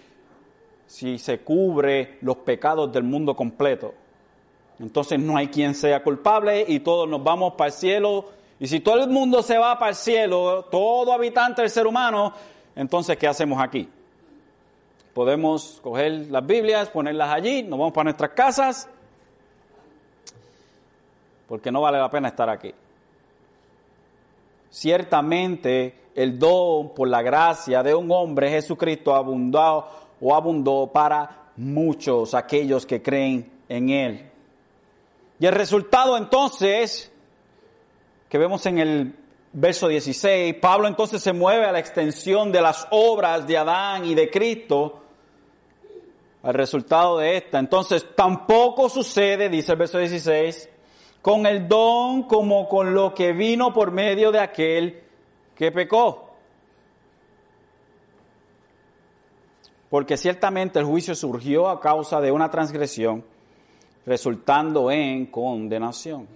[0.92, 3.94] si se cubre los pecados del mundo completo.
[4.82, 8.26] Entonces no hay quien sea culpable y todos nos vamos para el cielo.
[8.60, 12.34] Y si todo el mundo se va para el cielo, todo habitante del ser humano,
[12.76, 13.88] entonces ¿qué hacemos aquí?
[15.14, 18.90] Podemos coger las Biblias, ponerlas allí, nos vamos para nuestras casas,
[21.48, 22.74] porque no vale la pena estar aquí.
[24.72, 29.88] Ciertamente el don por la gracia de un hombre, Jesucristo, ha abundado
[30.20, 34.31] o abundó para muchos aquellos que creen en Él.
[35.42, 37.12] Y el resultado entonces,
[38.30, 39.16] que vemos en el
[39.52, 44.14] verso 16, Pablo entonces se mueve a la extensión de las obras de Adán y
[44.14, 45.02] de Cristo,
[46.44, 47.58] al resultado de esta.
[47.58, 50.70] Entonces tampoco sucede, dice el verso 16,
[51.24, 55.04] con el don como con lo que vino por medio de aquel
[55.56, 56.32] que pecó.
[59.92, 63.26] porque ciertamente el juicio surgió a causa de una transgresión,
[64.06, 66.28] resultando en condenación.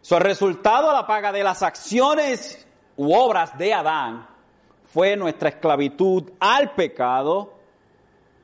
[0.00, 4.26] Su resultado a la paga de las acciones u obras de Adán
[4.92, 7.54] fue nuestra esclavitud al pecado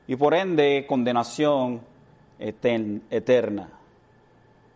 [0.07, 1.81] y por ende condenación
[2.39, 3.69] eterna.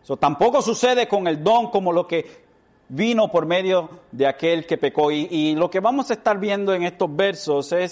[0.04, 2.44] Eso tampoco sucede con el don como lo que
[2.90, 5.12] vino por medio de aquel que pecó.
[5.12, 7.92] Y, lo que vamos a estar viendo en estos versos es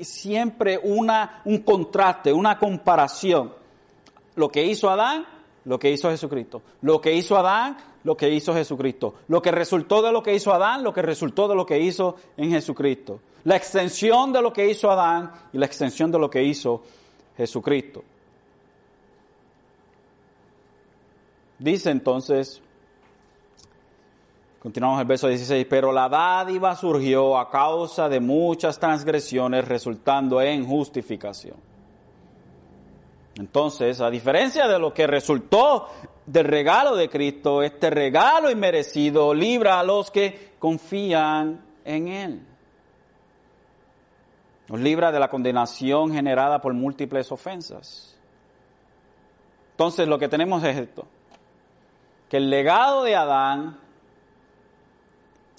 [0.00, 3.59] siempre una, un contraste, una comparación.
[4.36, 5.26] Lo que hizo Adán,
[5.64, 6.62] lo que hizo Jesucristo.
[6.82, 9.14] Lo que hizo Adán, lo que hizo Jesucristo.
[9.28, 12.16] Lo que resultó de lo que hizo Adán, lo que resultó de lo que hizo
[12.36, 13.20] en Jesucristo.
[13.44, 16.82] La extensión de lo que hizo Adán y la extensión de lo que hizo
[17.36, 18.02] Jesucristo.
[21.58, 22.62] Dice entonces,
[24.60, 30.66] continuamos el verso 16, pero la dádiva surgió a causa de muchas transgresiones resultando en
[30.66, 31.69] justificación.
[33.40, 35.88] Entonces, a diferencia de lo que resultó
[36.26, 42.46] del regalo de Cristo, este regalo inmerecido libra a los que confían en Él.
[44.68, 48.14] Nos libra de la condenación generada por múltiples ofensas.
[49.70, 51.06] Entonces lo que tenemos es esto,
[52.28, 53.80] que el legado de Adán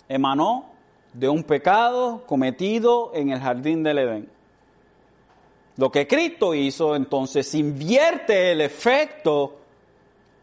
[0.08, 0.70] emanó
[1.14, 4.41] de un pecado cometido en el jardín del Edén.
[5.82, 9.58] Lo que Cristo hizo entonces invierte el efecto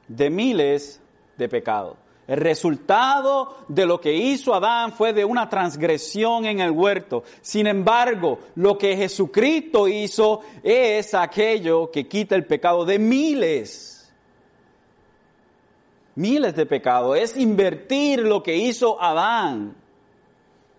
[0.08, 1.00] de miles
[1.36, 1.96] de pecados.
[2.26, 7.22] El resultado de lo que hizo Adán fue de una transgresión en el huerto.
[7.40, 14.12] Sin embargo, lo que Jesucristo hizo es aquello que quita el pecado de miles.
[16.16, 17.16] Miles de pecados.
[17.16, 19.76] Es invertir lo que hizo Adán.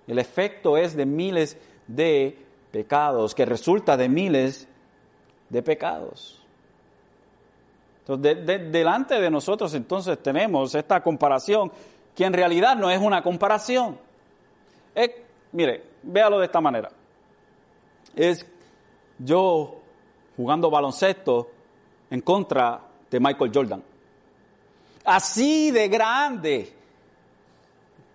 [0.06, 1.56] El efecto es de miles
[1.88, 4.68] de pecados, que resulta de miles
[5.50, 6.40] de pecados
[8.18, 11.72] delante de nosotros entonces tenemos esta comparación
[12.16, 13.98] que en realidad no es una comparación.
[15.52, 16.90] mire, véalo de esta manera.
[18.16, 18.46] Es
[19.20, 19.76] yo
[20.36, 21.50] jugando baloncesto
[22.10, 23.84] en contra de Michael Jordan.
[25.06, 26.74] Así de grande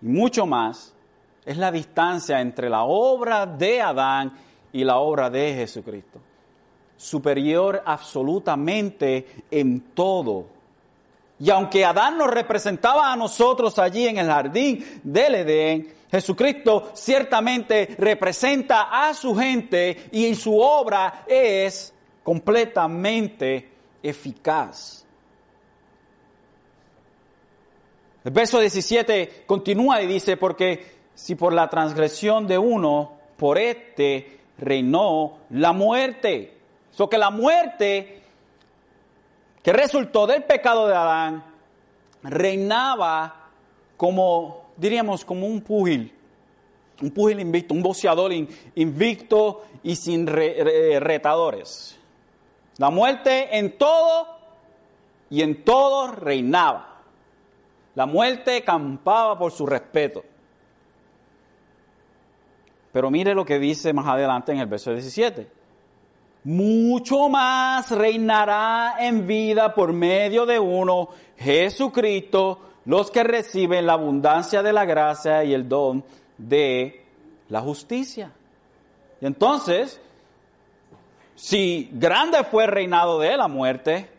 [0.01, 0.93] y mucho más
[1.45, 4.44] es la distancia entre la obra de Adán
[4.75, 6.19] y la obra de Jesucristo
[6.97, 10.47] superior absolutamente en todo.
[11.39, 17.95] Y aunque Adán nos representaba a nosotros allí en el jardín del Edén, Jesucristo ciertamente
[17.97, 23.69] representa a su gente y su obra es completamente
[24.03, 25.05] eficaz.
[28.25, 34.35] El verso 17 continúa y dice, porque si por la transgresión de uno, por este
[34.57, 36.55] reinó la muerte
[36.95, 38.21] So que la muerte
[39.61, 41.43] que resultó del pecado de Adán
[42.23, 43.49] reinaba
[43.97, 46.13] como, diríamos, como un pugil,
[47.01, 48.31] un pugil invicto, un boxeador
[48.75, 51.99] invicto y sin retadores.
[52.77, 54.37] La muerte en todo
[55.29, 57.01] y en todo reinaba.
[57.95, 60.23] La muerte campaba por su respeto.
[62.95, 65.47] Pero mire lo que dice más adelante en el verso 17
[66.45, 74.63] mucho más reinará en vida por medio de uno, Jesucristo, los que reciben la abundancia
[74.63, 76.05] de la gracia y el don
[76.37, 77.03] de
[77.49, 78.31] la justicia.
[79.19, 79.99] Y entonces,
[81.33, 84.09] si grande fue el reinado de la muerte,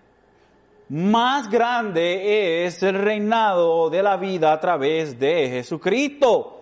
[0.91, 6.56] más grande es el reinado de la vida a través de Jesucristo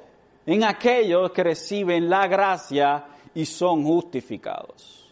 [0.47, 3.05] en aquellos que reciben la gracia
[3.35, 5.05] y son justificados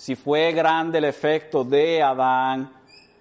[0.00, 2.72] si fue grande el efecto de Adán,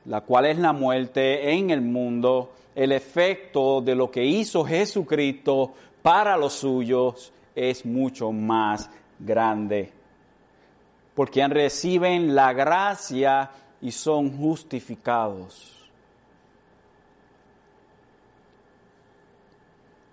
[0.05, 5.73] la cual es la muerte en el mundo, el efecto de lo que hizo Jesucristo
[6.01, 8.89] para los suyos es mucho más
[9.19, 9.91] grande.
[11.13, 13.51] Porque reciben la gracia
[13.81, 15.78] y son justificados.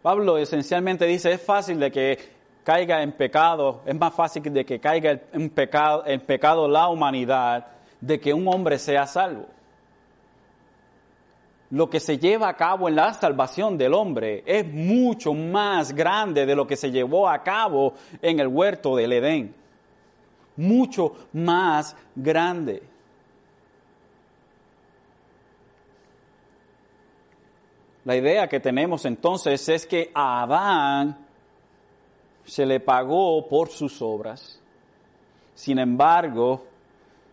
[0.07, 2.16] Pablo esencialmente dice, es fácil de que
[2.62, 7.66] caiga en pecado, es más fácil de que caiga en pecado, en pecado la humanidad
[8.00, 9.46] de que un hombre sea salvo.
[11.70, 16.46] Lo que se lleva a cabo en la salvación del hombre es mucho más grande
[16.46, 19.57] de lo que se llevó a cabo en el huerto del Edén.
[20.54, 22.80] Mucho más grande.
[28.07, 31.26] La idea que tenemos entonces es que Adán
[32.44, 34.61] se le pagó por sus obras.
[35.57, 36.64] Sin embargo,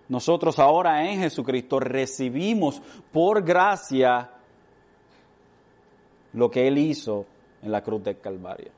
[0.10, 4.32] nosotros ahora en Jesucristo recibimos por gracia
[6.34, 7.28] lo que Él hizo
[7.62, 8.72] en la cruz del Calvario.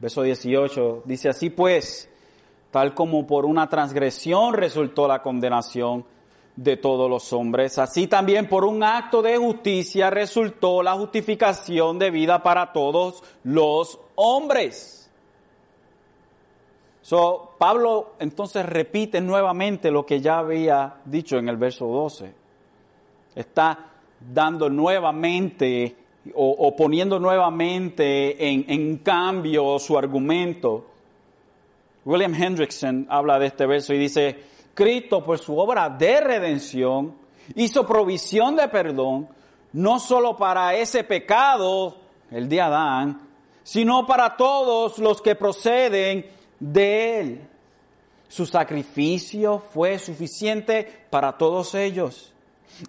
[0.00, 2.10] Verso 18 dice así pues,
[2.72, 6.04] tal como por una transgresión resultó la condenación
[6.56, 12.10] de todos los hombres, así también por un acto de justicia resultó la justificación de
[12.10, 15.10] vida para todos los hombres.
[17.00, 22.32] So, Pablo entonces repite nuevamente lo que ya había dicho en el verso 12.
[23.34, 23.90] Está
[24.20, 25.96] dando nuevamente
[26.34, 30.86] o, poniendo nuevamente en, en cambio su argumento.
[32.04, 37.14] William Hendrickson habla de este verso y dice, Cristo por su obra de redención
[37.54, 39.28] hizo provisión de perdón,
[39.72, 41.96] no solo para ese pecado,
[42.30, 43.28] el de Adán,
[43.62, 46.26] sino para todos los que proceden
[46.58, 47.48] de él.
[48.28, 52.32] Su sacrificio fue suficiente para todos ellos.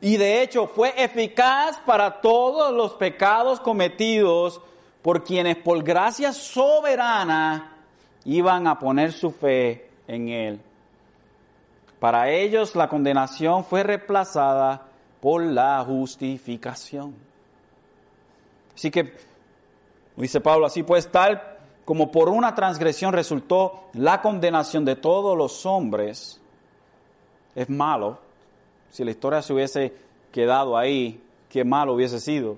[0.02, 4.62] Y de hecho fue eficaz para todos los pecados cometidos
[5.02, 7.76] por quienes por gracia soberana
[8.24, 10.62] iban a poner su fe en Él.
[12.04, 14.88] Para ellos la condenación fue reemplazada
[15.22, 17.16] por la justificación.
[18.76, 19.14] Así que,
[20.18, 21.42] dice Pablo, así pues tal
[21.86, 26.42] como por una transgresión resultó la condenación de todos los hombres,
[27.56, 28.20] es malo.
[28.90, 29.94] Si la historia se hubiese
[30.30, 32.58] quedado ahí, qué malo hubiese sido.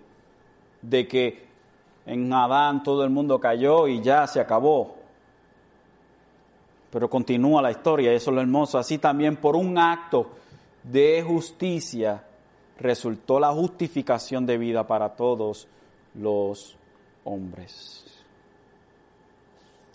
[0.81, 1.45] De que
[2.07, 5.04] en Adán todo el mundo cayó y ya se acabó.
[6.95, 8.77] Pero continúa la historia, eso es lo hermoso.
[8.77, 10.29] Así también por un acto
[10.81, 12.23] de justicia
[12.79, 15.67] resultó la justificación de vida para todos
[16.13, 16.77] los
[17.25, 18.05] hombres.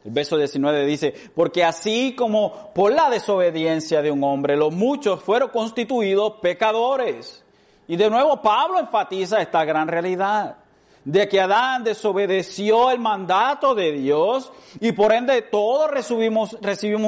[0.05, 5.23] El verso 19 dice, porque así como por la desobediencia de un hombre los muchos
[5.23, 7.43] fueron constituidos pecadores.
[7.89, 10.59] Y de nuevo Pablo enfatiza esta gran realidad
[11.05, 16.57] de que Adán desobedeció el mandato de Dios y por ende todos recibimos,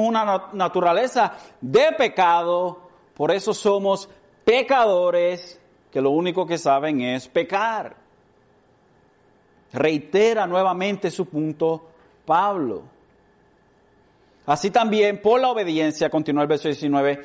[0.07, 4.09] una naturaleza de pecado, por eso somos
[4.43, 5.59] pecadores
[5.91, 7.95] que lo único que saben es pecar.
[9.71, 11.89] Reitera nuevamente su punto
[12.25, 12.83] Pablo.
[14.45, 17.21] Así también por la obediencia, continúa el verso 19,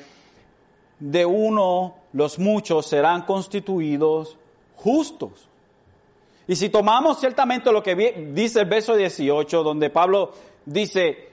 [1.01, 4.37] de uno los muchos serán constituidos
[4.77, 5.48] justos.
[6.49, 7.95] Y si tomamos ciertamente lo que
[8.33, 10.33] dice el verso 18, donde Pablo
[10.65, 11.29] dice,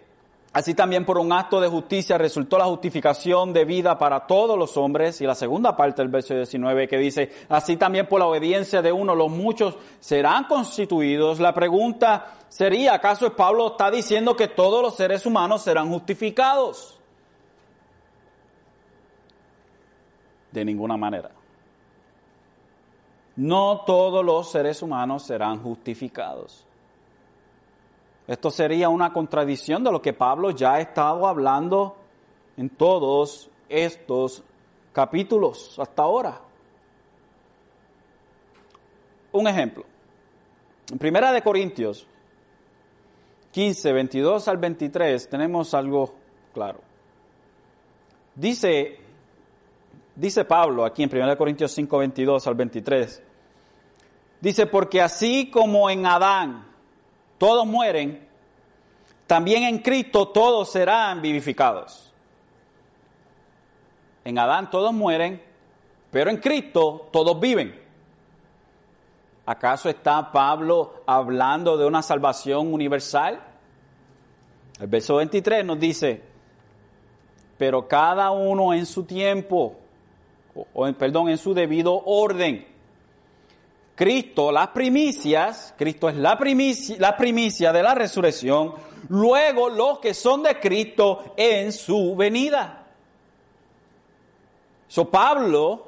[0.52, 4.76] así también por un acto de justicia resultó la justificación de vida para todos los
[4.76, 8.82] hombres, y la segunda parte del verso 19 que dice, así también por la obediencia
[8.82, 14.82] de uno los muchos serán constituidos, la pregunta sería, ¿acaso Pablo está diciendo que todos
[14.82, 17.00] los seres humanos serán justificados?
[20.52, 21.32] De ninguna manera
[23.36, 26.66] no todos los seres humanos serán justificados.
[28.28, 31.96] Esto sería una contradicción de lo que Pablo ya ha estado hablando
[32.58, 34.44] en todos estos
[34.94, 36.42] capítulos hasta ahora.
[39.32, 39.86] Un ejemplo.
[40.92, 42.08] En Primera de Corintios
[43.52, 46.16] 15, 22 al 23 tenemos algo
[46.54, 46.80] claro.
[48.34, 49.06] Dice
[50.16, 53.22] Dice Pablo aquí en 1 Corintios 5, 22 al 23.
[54.46, 56.68] Dice, porque así como en Adán
[57.40, 58.30] todos mueren,
[59.26, 62.14] también en Cristo todos serán vivificados.
[64.24, 65.42] En Adán todos mueren,
[66.12, 67.82] pero en Cristo todos viven.
[69.48, 73.42] ¿Acaso está Pablo hablando de una salvación universal?
[74.80, 76.22] El verso 23 nos dice,
[77.58, 79.76] pero cada uno en su tiempo
[80.72, 82.75] o, perdón, en su debido orden.
[83.96, 88.74] Cristo, las primicias, Cristo es la primicia, de la resurrección,
[89.08, 92.88] luego los que son de Cristo en su venida.
[94.90, 95.88] So Pablo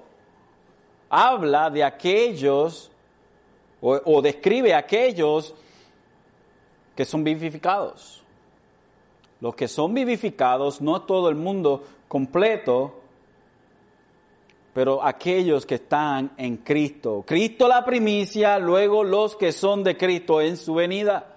[1.09, 2.89] habla de aquellos
[3.81, 5.53] o, o describe a aquellos
[6.95, 8.23] que son vivificados.
[9.41, 13.01] Los que son vivificados, no todo el mundo completo,
[14.77, 17.23] pero aquellos que están en Cristo.
[17.25, 21.35] Cristo la primicia, luego los que son de Cristo en su venida.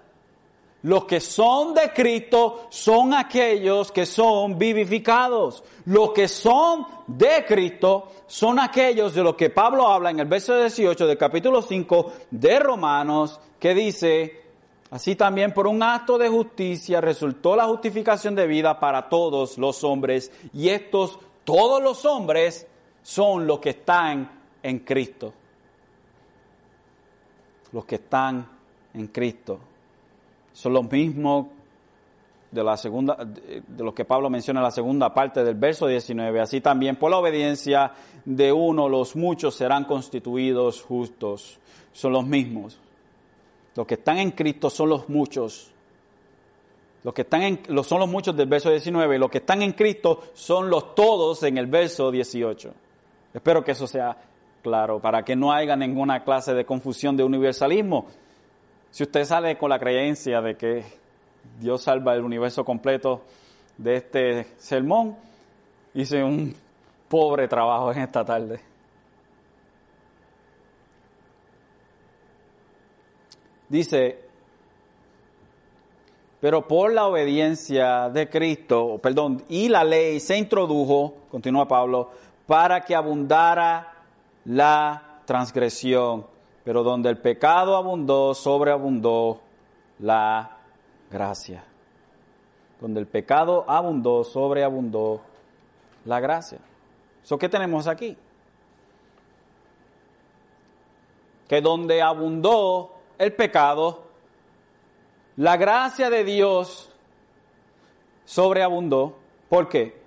[0.83, 5.63] Los que son de Cristo son aquellos que son vivificados.
[5.85, 10.55] Los que son de Cristo son aquellos de los que Pablo habla en el verso
[10.55, 14.43] 18 del capítulo 5 de Romanos, que dice,
[14.91, 19.83] así también por un acto de justicia resultó la justificación de vida para todos los
[19.83, 22.67] hombres, y estos, todos los hombres,
[23.03, 24.29] son los que están
[24.61, 25.33] en Cristo.
[27.71, 28.47] Los que están
[28.93, 29.59] en Cristo.
[30.53, 31.47] Son los mismos
[32.51, 36.41] de la segunda, de lo que Pablo menciona en la segunda parte del verso 19.
[36.41, 37.93] Así también por la obediencia
[38.25, 41.59] de uno los muchos serán constituidos justos.
[41.93, 42.77] Son los mismos.
[43.75, 45.71] Los que están en Cristo son los muchos.
[47.03, 49.17] Los que están en, los, son los muchos del verso 19.
[49.17, 52.73] Los que están en Cristo son los todos en el verso 18.
[53.33, 54.17] Espero que eso sea
[54.61, 58.07] claro, para que no haya ninguna clase de confusión de universalismo.
[58.89, 60.83] Si usted sale con la creencia de que
[61.59, 63.21] Dios salva el universo completo
[63.77, 65.17] de este sermón,
[65.93, 66.53] hice un
[67.07, 68.61] pobre trabajo en esta tarde.
[73.69, 74.19] Dice,
[76.41, 82.11] pero por la obediencia de Cristo, perdón, y la ley se introdujo, continúa Pablo,
[82.47, 83.93] para que abundara
[84.45, 86.25] la transgresión.
[86.63, 89.41] Pero donde el pecado abundó, sobreabundó
[89.99, 90.57] la
[91.09, 91.63] gracia.
[92.79, 95.21] Donde el pecado abundó, sobreabundó
[96.05, 96.59] la gracia.
[97.23, 98.17] ¿So qué tenemos aquí?
[101.47, 104.03] Que donde abundó el pecado,
[105.35, 106.91] la gracia de Dios
[108.25, 109.17] sobreabundó.
[109.49, 110.00] ¿Por qué?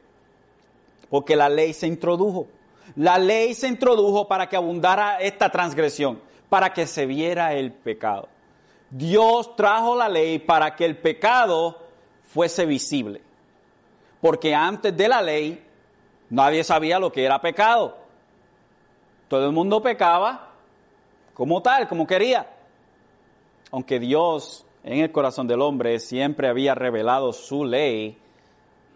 [1.15, 2.49] Porque la ley se introdujo.
[2.97, 8.27] La ley se introdujo para que abundara esta transgresión, para que se viera el pecado.
[8.91, 11.79] Dios trajo la ley para que el pecado
[12.25, 13.23] fuese visible.
[14.21, 15.65] Porque antes de la ley
[16.31, 17.97] nadie sabía lo que era pecado.
[19.29, 20.51] Todo el mundo pecaba
[21.33, 22.51] como tal, como quería.
[23.71, 28.19] Aunque Dios en el corazón del hombre siempre había revelado su ley,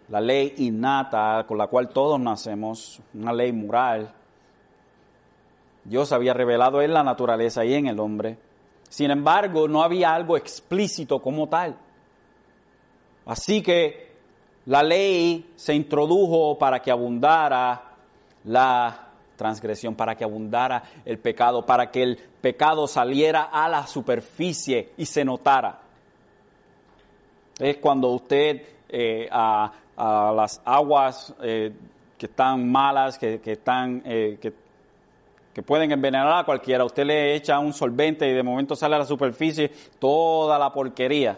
[0.09, 4.11] la ley innata con la cual todos nacemos, una ley moral.
[5.83, 8.37] Dios había revelado en la naturaleza y en el hombre.
[8.89, 11.75] Sin embargo, no había algo explícito como tal.
[13.25, 14.09] Así que
[14.65, 17.83] la ley se introdujo para que abundara
[18.45, 24.93] la transgresión, para que abundara el pecado, para que el pecado saliera a la superficie
[24.97, 25.79] y se notara.
[27.59, 29.29] Es cuando usted eh,
[29.99, 31.71] a, las aguas eh,
[32.17, 34.53] que están malas, que, están, eh, que
[35.53, 36.85] que pueden envenenar a cualquiera.
[36.85, 39.69] Usted le echa un solvente y de momento sale a la superficie
[39.99, 41.37] toda la porquería.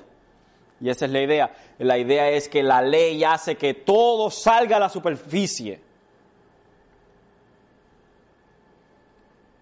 [0.80, 1.52] Y esa es la idea.
[1.80, 5.80] La idea es que la ley hace que todo salga a la superficie.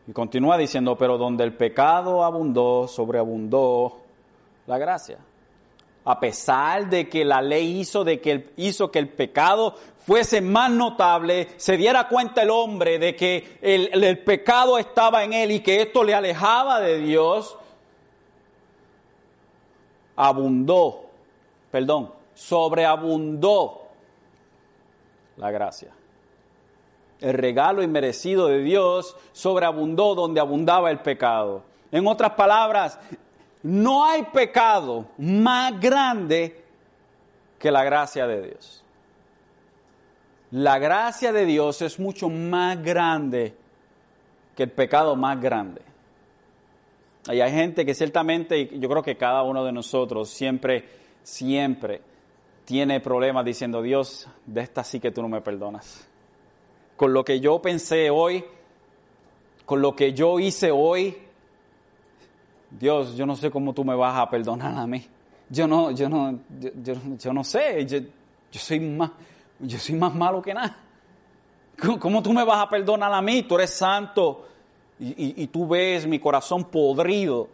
[0.08, 4.00] Y continúa diciendo, pero donde el pecado abundó, sobreabundó
[4.66, 5.20] la gracia
[6.06, 9.76] a pesar de que la ley hizo, de que hizo que el pecado
[10.06, 15.34] fuese más notable, se diera cuenta el hombre de que el, el pecado estaba en
[15.34, 17.58] él y que esto le alejaba de Dios,
[20.16, 21.06] abundó,
[21.70, 23.88] perdón, sobreabundó
[25.38, 25.92] la gracia.
[27.22, 31.64] El regalo inmerecido de Dios sobreabundó donde abundaba el pecado.
[31.92, 33.00] En otras palabras,
[33.64, 36.64] no hay pecado más grande
[37.58, 38.84] que la gracia de Dios.
[40.52, 43.54] La gracia de Dios es mucho más grande
[44.56, 45.82] que el pecado más grande.
[47.32, 50.88] Y hay gente que ciertamente, yo creo que cada uno de nosotros siempre,
[51.22, 52.02] siempre
[52.66, 56.08] tiene problemas diciendo, Dios, de esta sí que tú no me perdonas.
[56.96, 58.44] Con lo que yo pensé hoy,
[59.66, 61.16] con lo que yo hice hoy,
[62.72, 65.06] Dios, yo no sé cómo tú me vas a perdonar a mí.
[65.50, 66.40] Yo no, yo no,
[67.18, 68.00] yo, no sé, yo,
[68.52, 69.12] soy más,
[69.60, 70.78] yo soy más malo que nada.
[72.00, 73.44] ¿Cómo, tú me vas a perdonar a mí?
[73.44, 74.46] Tú eres santo
[75.00, 77.48] y, y tú ves mi corazón podrido.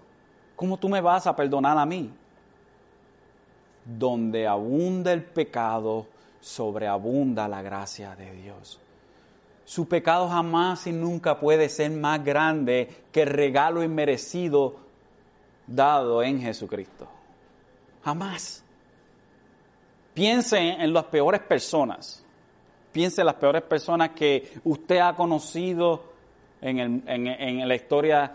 [0.55, 2.11] ¿Cómo tú me vas a perdonar a mí?
[3.85, 6.07] Donde abunda el pecado,
[6.41, 8.79] sobreabunda la gracia de Dios.
[9.63, 14.84] Su pecado jamás y nunca puede ser más grande que el regalo inmerecido
[15.67, 17.07] dado en Jesucristo.
[18.03, 18.63] Jamás.
[20.13, 22.23] Piense en las peores personas.
[22.91, 26.03] Piense en las peores personas que usted ha conocido
[26.61, 28.31] en, en la historia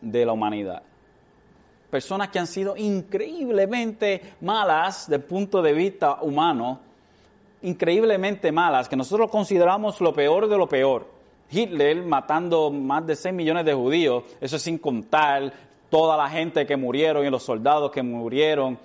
[0.00, 0.82] de la humanidad.
[1.90, 6.80] Personas que han sido increíblemente malas desde el punto de vista humano,
[7.62, 11.06] increíblemente malas, que nosotros consideramos lo peor de lo peor.
[11.50, 15.52] Hitler matando más de 6 millones de judíos, eso es sin contar
[15.96, 18.78] toda la gente que murieron y los soldados que murieron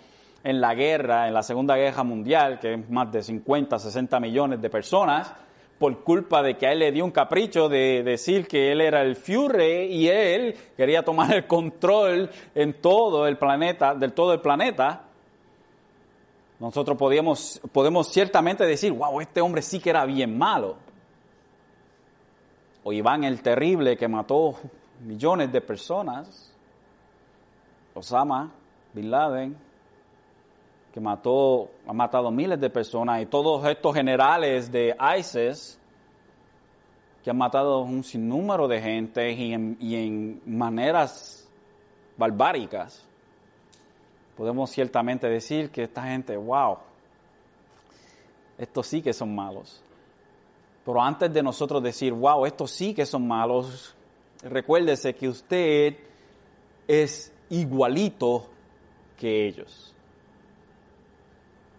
[0.46, 4.62] en la guerra, en la Segunda Guerra Mundial, que es más de 50, 60 millones
[4.62, 5.34] de personas,
[5.78, 9.02] por culpa de que a él le dio un capricho de decir que él era
[9.02, 14.40] el Führer y él quería tomar el control en todo el planeta, del todo el
[14.40, 15.02] planeta.
[16.62, 20.78] nosotros podemos, podemos ciertamente decir, wow, este hombre sí que era bien malo.
[22.86, 24.56] O Iván el Terrible que mató
[25.02, 26.51] millones de personas.
[27.94, 28.52] Osama
[28.94, 29.72] Bin Laden
[30.92, 33.22] que mató, ha matado miles de personas.
[33.22, 35.80] Y todos estos generales de ISIS
[37.24, 41.48] que han matado un sinnúmero de gente y en, y en maneras
[42.18, 43.08] barbáricas
[44.36, 46.78] podemos ciertamente decir que esta gente, wow,
[48.58, 49.82] estos sí que son malos.
[50.84, 53.96] Pero antes de nosotros decir, wow, estos sí que son malos,
[54.42, 55.96] recuérdese que usted
[56.88, 58.48] es igualito
[59.18, 59.94] que ellos.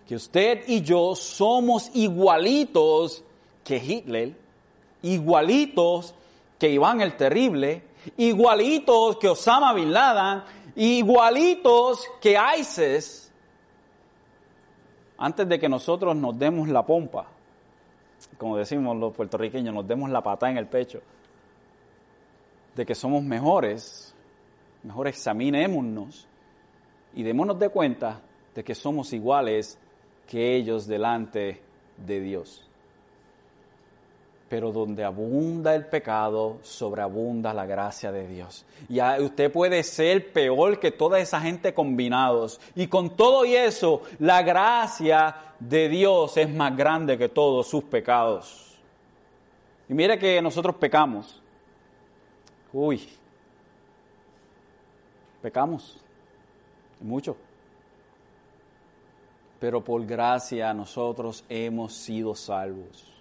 [0.06, 3.24] Que usted y yo somos igualitos
[3.64, 4.36] que Hitler,
[5.02, 6.14] igualitos
[6.58, 7.82] que Iván el Terrible,
[8.16, 10.42] igualitos que Osama Bin Laden,
[10.76, 13.32] igualitos que ISIS,
[15.18, 17.26] antes de que nosotros nos demos la pompa,
[18.38, 21.00] como decimos los puertorriqueños, nos demos la patada en el pecho,
[22.74, 24.11] de que somos mejores,
[24.82, 26.26] mejor examinémonos
[27.14, 28.20] y démonos de cuenta
[28.54, 29.78] de que somos iguales
[30.26, 31.60] que ellos delante
[31.96, 32.68] de Dios
[34.52, 38.66] pero donde abunda el pecado, sobreabunda la gracia de Dios.
[38.86, 42.60] Y usted puede ser peor que toda esa gente combinados.
[42.74, 47.84] Y con todo y eso, la gracia de Dios es más grande que todos sus
[47.84, 48.78] pecados.
[49.88, 51.40] Y mire que nosotros pecamos.
[52.74, 53.08] Uy,
[55.43, 55.99] pecamos.
[57.01, 57.36] Mucho.
[59.59, 63.12] Pero por gracia nosotros hemos sido salvos.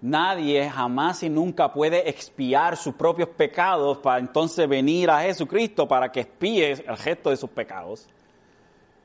[0.00, 6.12] Nadie jamás y nunca puede expiar sus propios pecados para entonces venir a Jesucristo para
[6.12, 8.06] que expíe el gesto de sus pecados.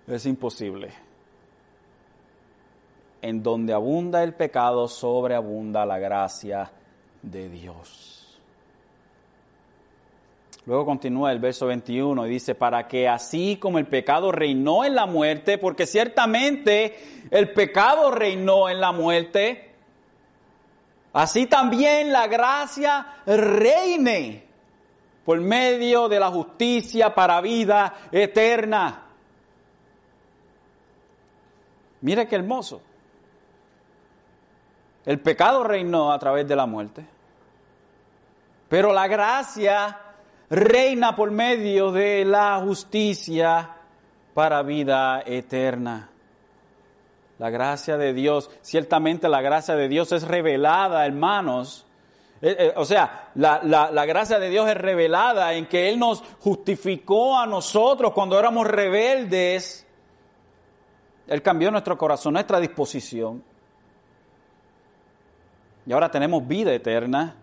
[0.05, 0.91] Es imposible.
[3.21, 6.71] En donde abunda el pecado, sobreabunda la gracia
[7.23, 8.22] de Dios.
[10.65, 14.95] Luego continúa el verso 21 y dice, para que así como el pecado reinó en
[14.95, 19.73] la muerte, porque ciertamente el pecado reinó en la muerte,
[21.13, 24.43] Así también la gracia reine
[25.23, 29.03] por medio de la justicia para vida eterna.
[32.01, 32.81] Mire qué hermoso.
[35.05, 37.05] El pecado reinó a través de la muerte,
[38.67, 39.99] pero la gracia
[40.53, 43.71] reina por medio de la justicia
[44.33, 46.09] para vida eterna.
[47.39, 51.87] La gracia de Dios, ciertamente la gracia de Dios es revelada, hermanos.
[52.39, 56.21] Eh, eh, o sea, la, la, gracia de Dios es revelada en que Él nos
[56.39, 59.87] justificó a nosotros cuando éramos rebeldes.
[61.27, 63.43] Él cambió nuestro corazón, nuestra disposición.
[65.85, 67.37] Y ahora tenemos vida eterna.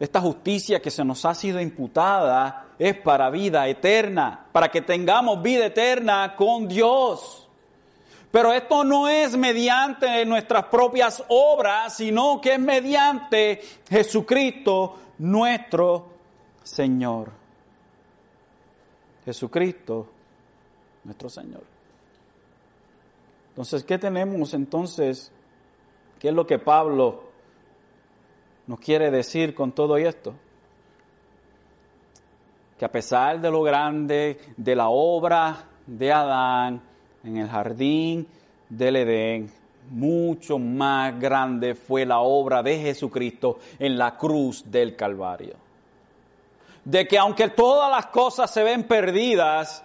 [0.00, 5.42] Esta justicia que se nos ha sido imputada es para vida eterna, para que tengamos
[5.42, 7.48] vida eterna con Dios.
[8.30, 16.06] Pero esto no es mediante nuestras propias obras, sino que es mediante Jesucristo nuestro
[16.62, 17.30] Señor.
[19.24, 20.08] Jesucristo
[21.04, 21.64] nuestro Señor.
[23.48, 25.32] Entonces, ¿qué tenemos entonces?
[26.20, 27.27] ¿Qué es lo que Pablo
[28.68, 30.34] nos quiere decir con todo esto?
[32.78, 36.80] Que a pesar de lo grande de la obra de Adán,
[37.24, 38.28] en el jardín
[38.68, 39.50] del Edén,
[39.90, 45.54] mucho más grande fue la obra de Jesucristo en la cruz del Calvario.
[46.84, 49.82] De que aunque todas las cosas se ven perdidas,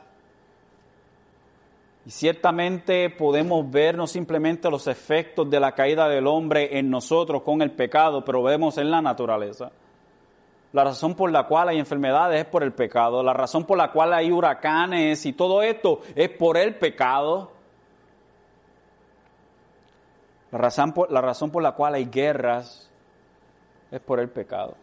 [2.05, 7.43] y ciertamente podemos ver no simplemente los efectos de la caída del hombre en nosotros
[7.43, 9.71] con el pecado, pero vemos en la naturaleza.
[10.73, 13.23] La razón por la cual hay enfermedades es por el pecado.
[13.23, 17.51] La razón por la cual hay huracanes y todo esto es por el pecado.
[20.51, 22.89] La razón por la, razón por la cual hay guerras
[23.91, 24.75] es por el pecado.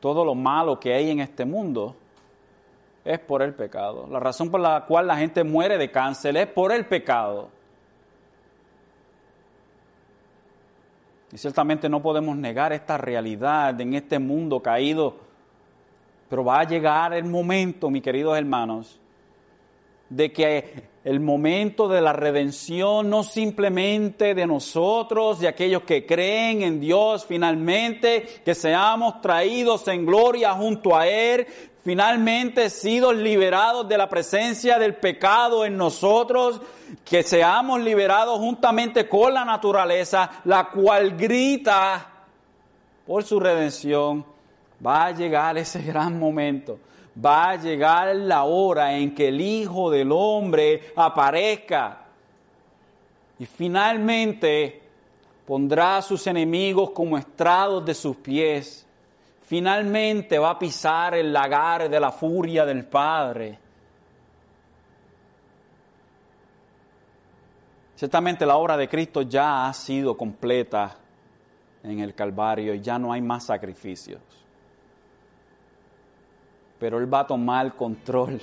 [0.00, 1.96] Todo lo malo que hay en este mundo
[3.04, 4.06] es por el pecado.
[4.10, 7.50] La razón por la cual la gente muere de cáncer es por el pecado.
[11.32, 15.16] Y ciertamente no podemos negar esta realidad en este mundo caído.
[16.30, 19.00] Pero va a llegar el momento, mis queridos hermanos,
[20.08, 26.62] de que el momento de la redención no simplemente de nosotros, de aquellos que creen
[26.62, 31.46] en Dios finalmente, que seamos traídos en gloria junto a Él,
[31.84, 36.60] finalmente sido liberados de la presencia del pecado en nosotros,
[37.04, 42.10] que seamos liberados juntamente con la naturaleza, la cual grita
[43.06, 44.24] por su redención,
[44.84, 46.78] va a llegar ese gran momento.
[47.22, 52.06] Va a llegar la hora en que el Hijo del Hombre aparezca
[53.38, 54.82] y finalmente
[55.46, 58.83] pondrá a sus enemigos como estrados de sus pies.
[59.54, 63.56] Finalmente va a pisar el lagar de la furia del Padre.
[67.94, 70.96] Ciertamente la obra de Cristo ya ha sido completa
[71.84, 74.20] en el Calvario y ya no hay más sacrificios.
[76.80, 78.40] Pero Él va a tomar control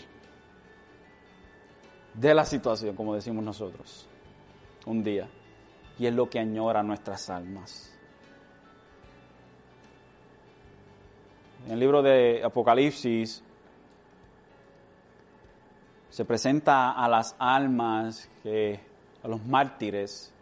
[2.14, 4.08] de la situación, como decimos nosotros,
[4.86, 5.28] un día.
[6.00, 7.91] Y es lo que añora nuestras almas.
[11.66, 13.44] En el libro de Apocalipsis
[16.10, 18.80] se presenta a las almas, que,
[19.24, 20.34] a los mártires,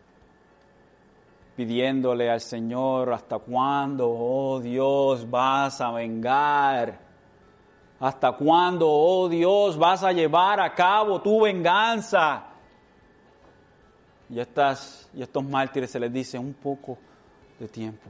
[1.55, 6.99] pidiéndole al Señor, ¿hasta cuándo, oh Dios, vas a vengar?
[7.99, 12.45] ¿Hasta cuándo, oh Dios, vas a llevar a cabo tu venganza?
[14.30, 16.97] Y, estas, y estos mártires se les dice un poco
[17.59, 18.09] de tiempo,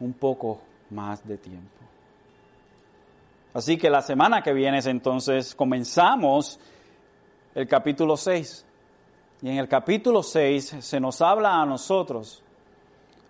[0.00, 1.70] un poco más de tiempo.
[3.54, 6.60] Así que la semana que viene entonces comenzamos
[7.54, 8.66] el capítulo 6.
[9.42, 12.42] Y en el capítulo 6 se nos habla a nosotros,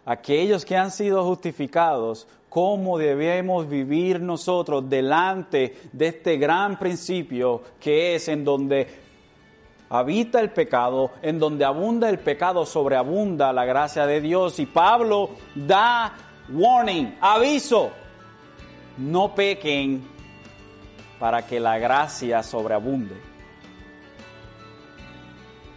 [0.05, 8.17] aquellos que han sido justificados, cómo debemos vivir nosotros delante de este gran principio que
[8.17, 8.89] es en donde
[9.89, 14.59] habita el pecado, en donde abunda el pecado, sobreabunda la gracia de Dios.
[14.59, 16.12] Y Pablo da
[16.49, 17.90] warning, aviso,
[18.99, 20.03] no pequen
[21.18, 23.14] para que la gracia sobreabunde.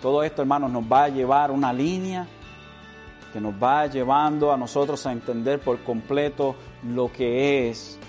[0.02, 2.26] Todo esto, hermanos, nos va a llevar una línea
[3.34, 8.00] que nos va llevando a nosotros a entender por completo lo que es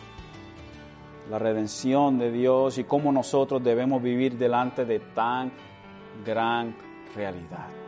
[1.28, 5.52] la redención de Dios y cómo nosotros debemos vivir delante de tan
[6.24, 6.74] gran
[7.14, 7.79] realidad.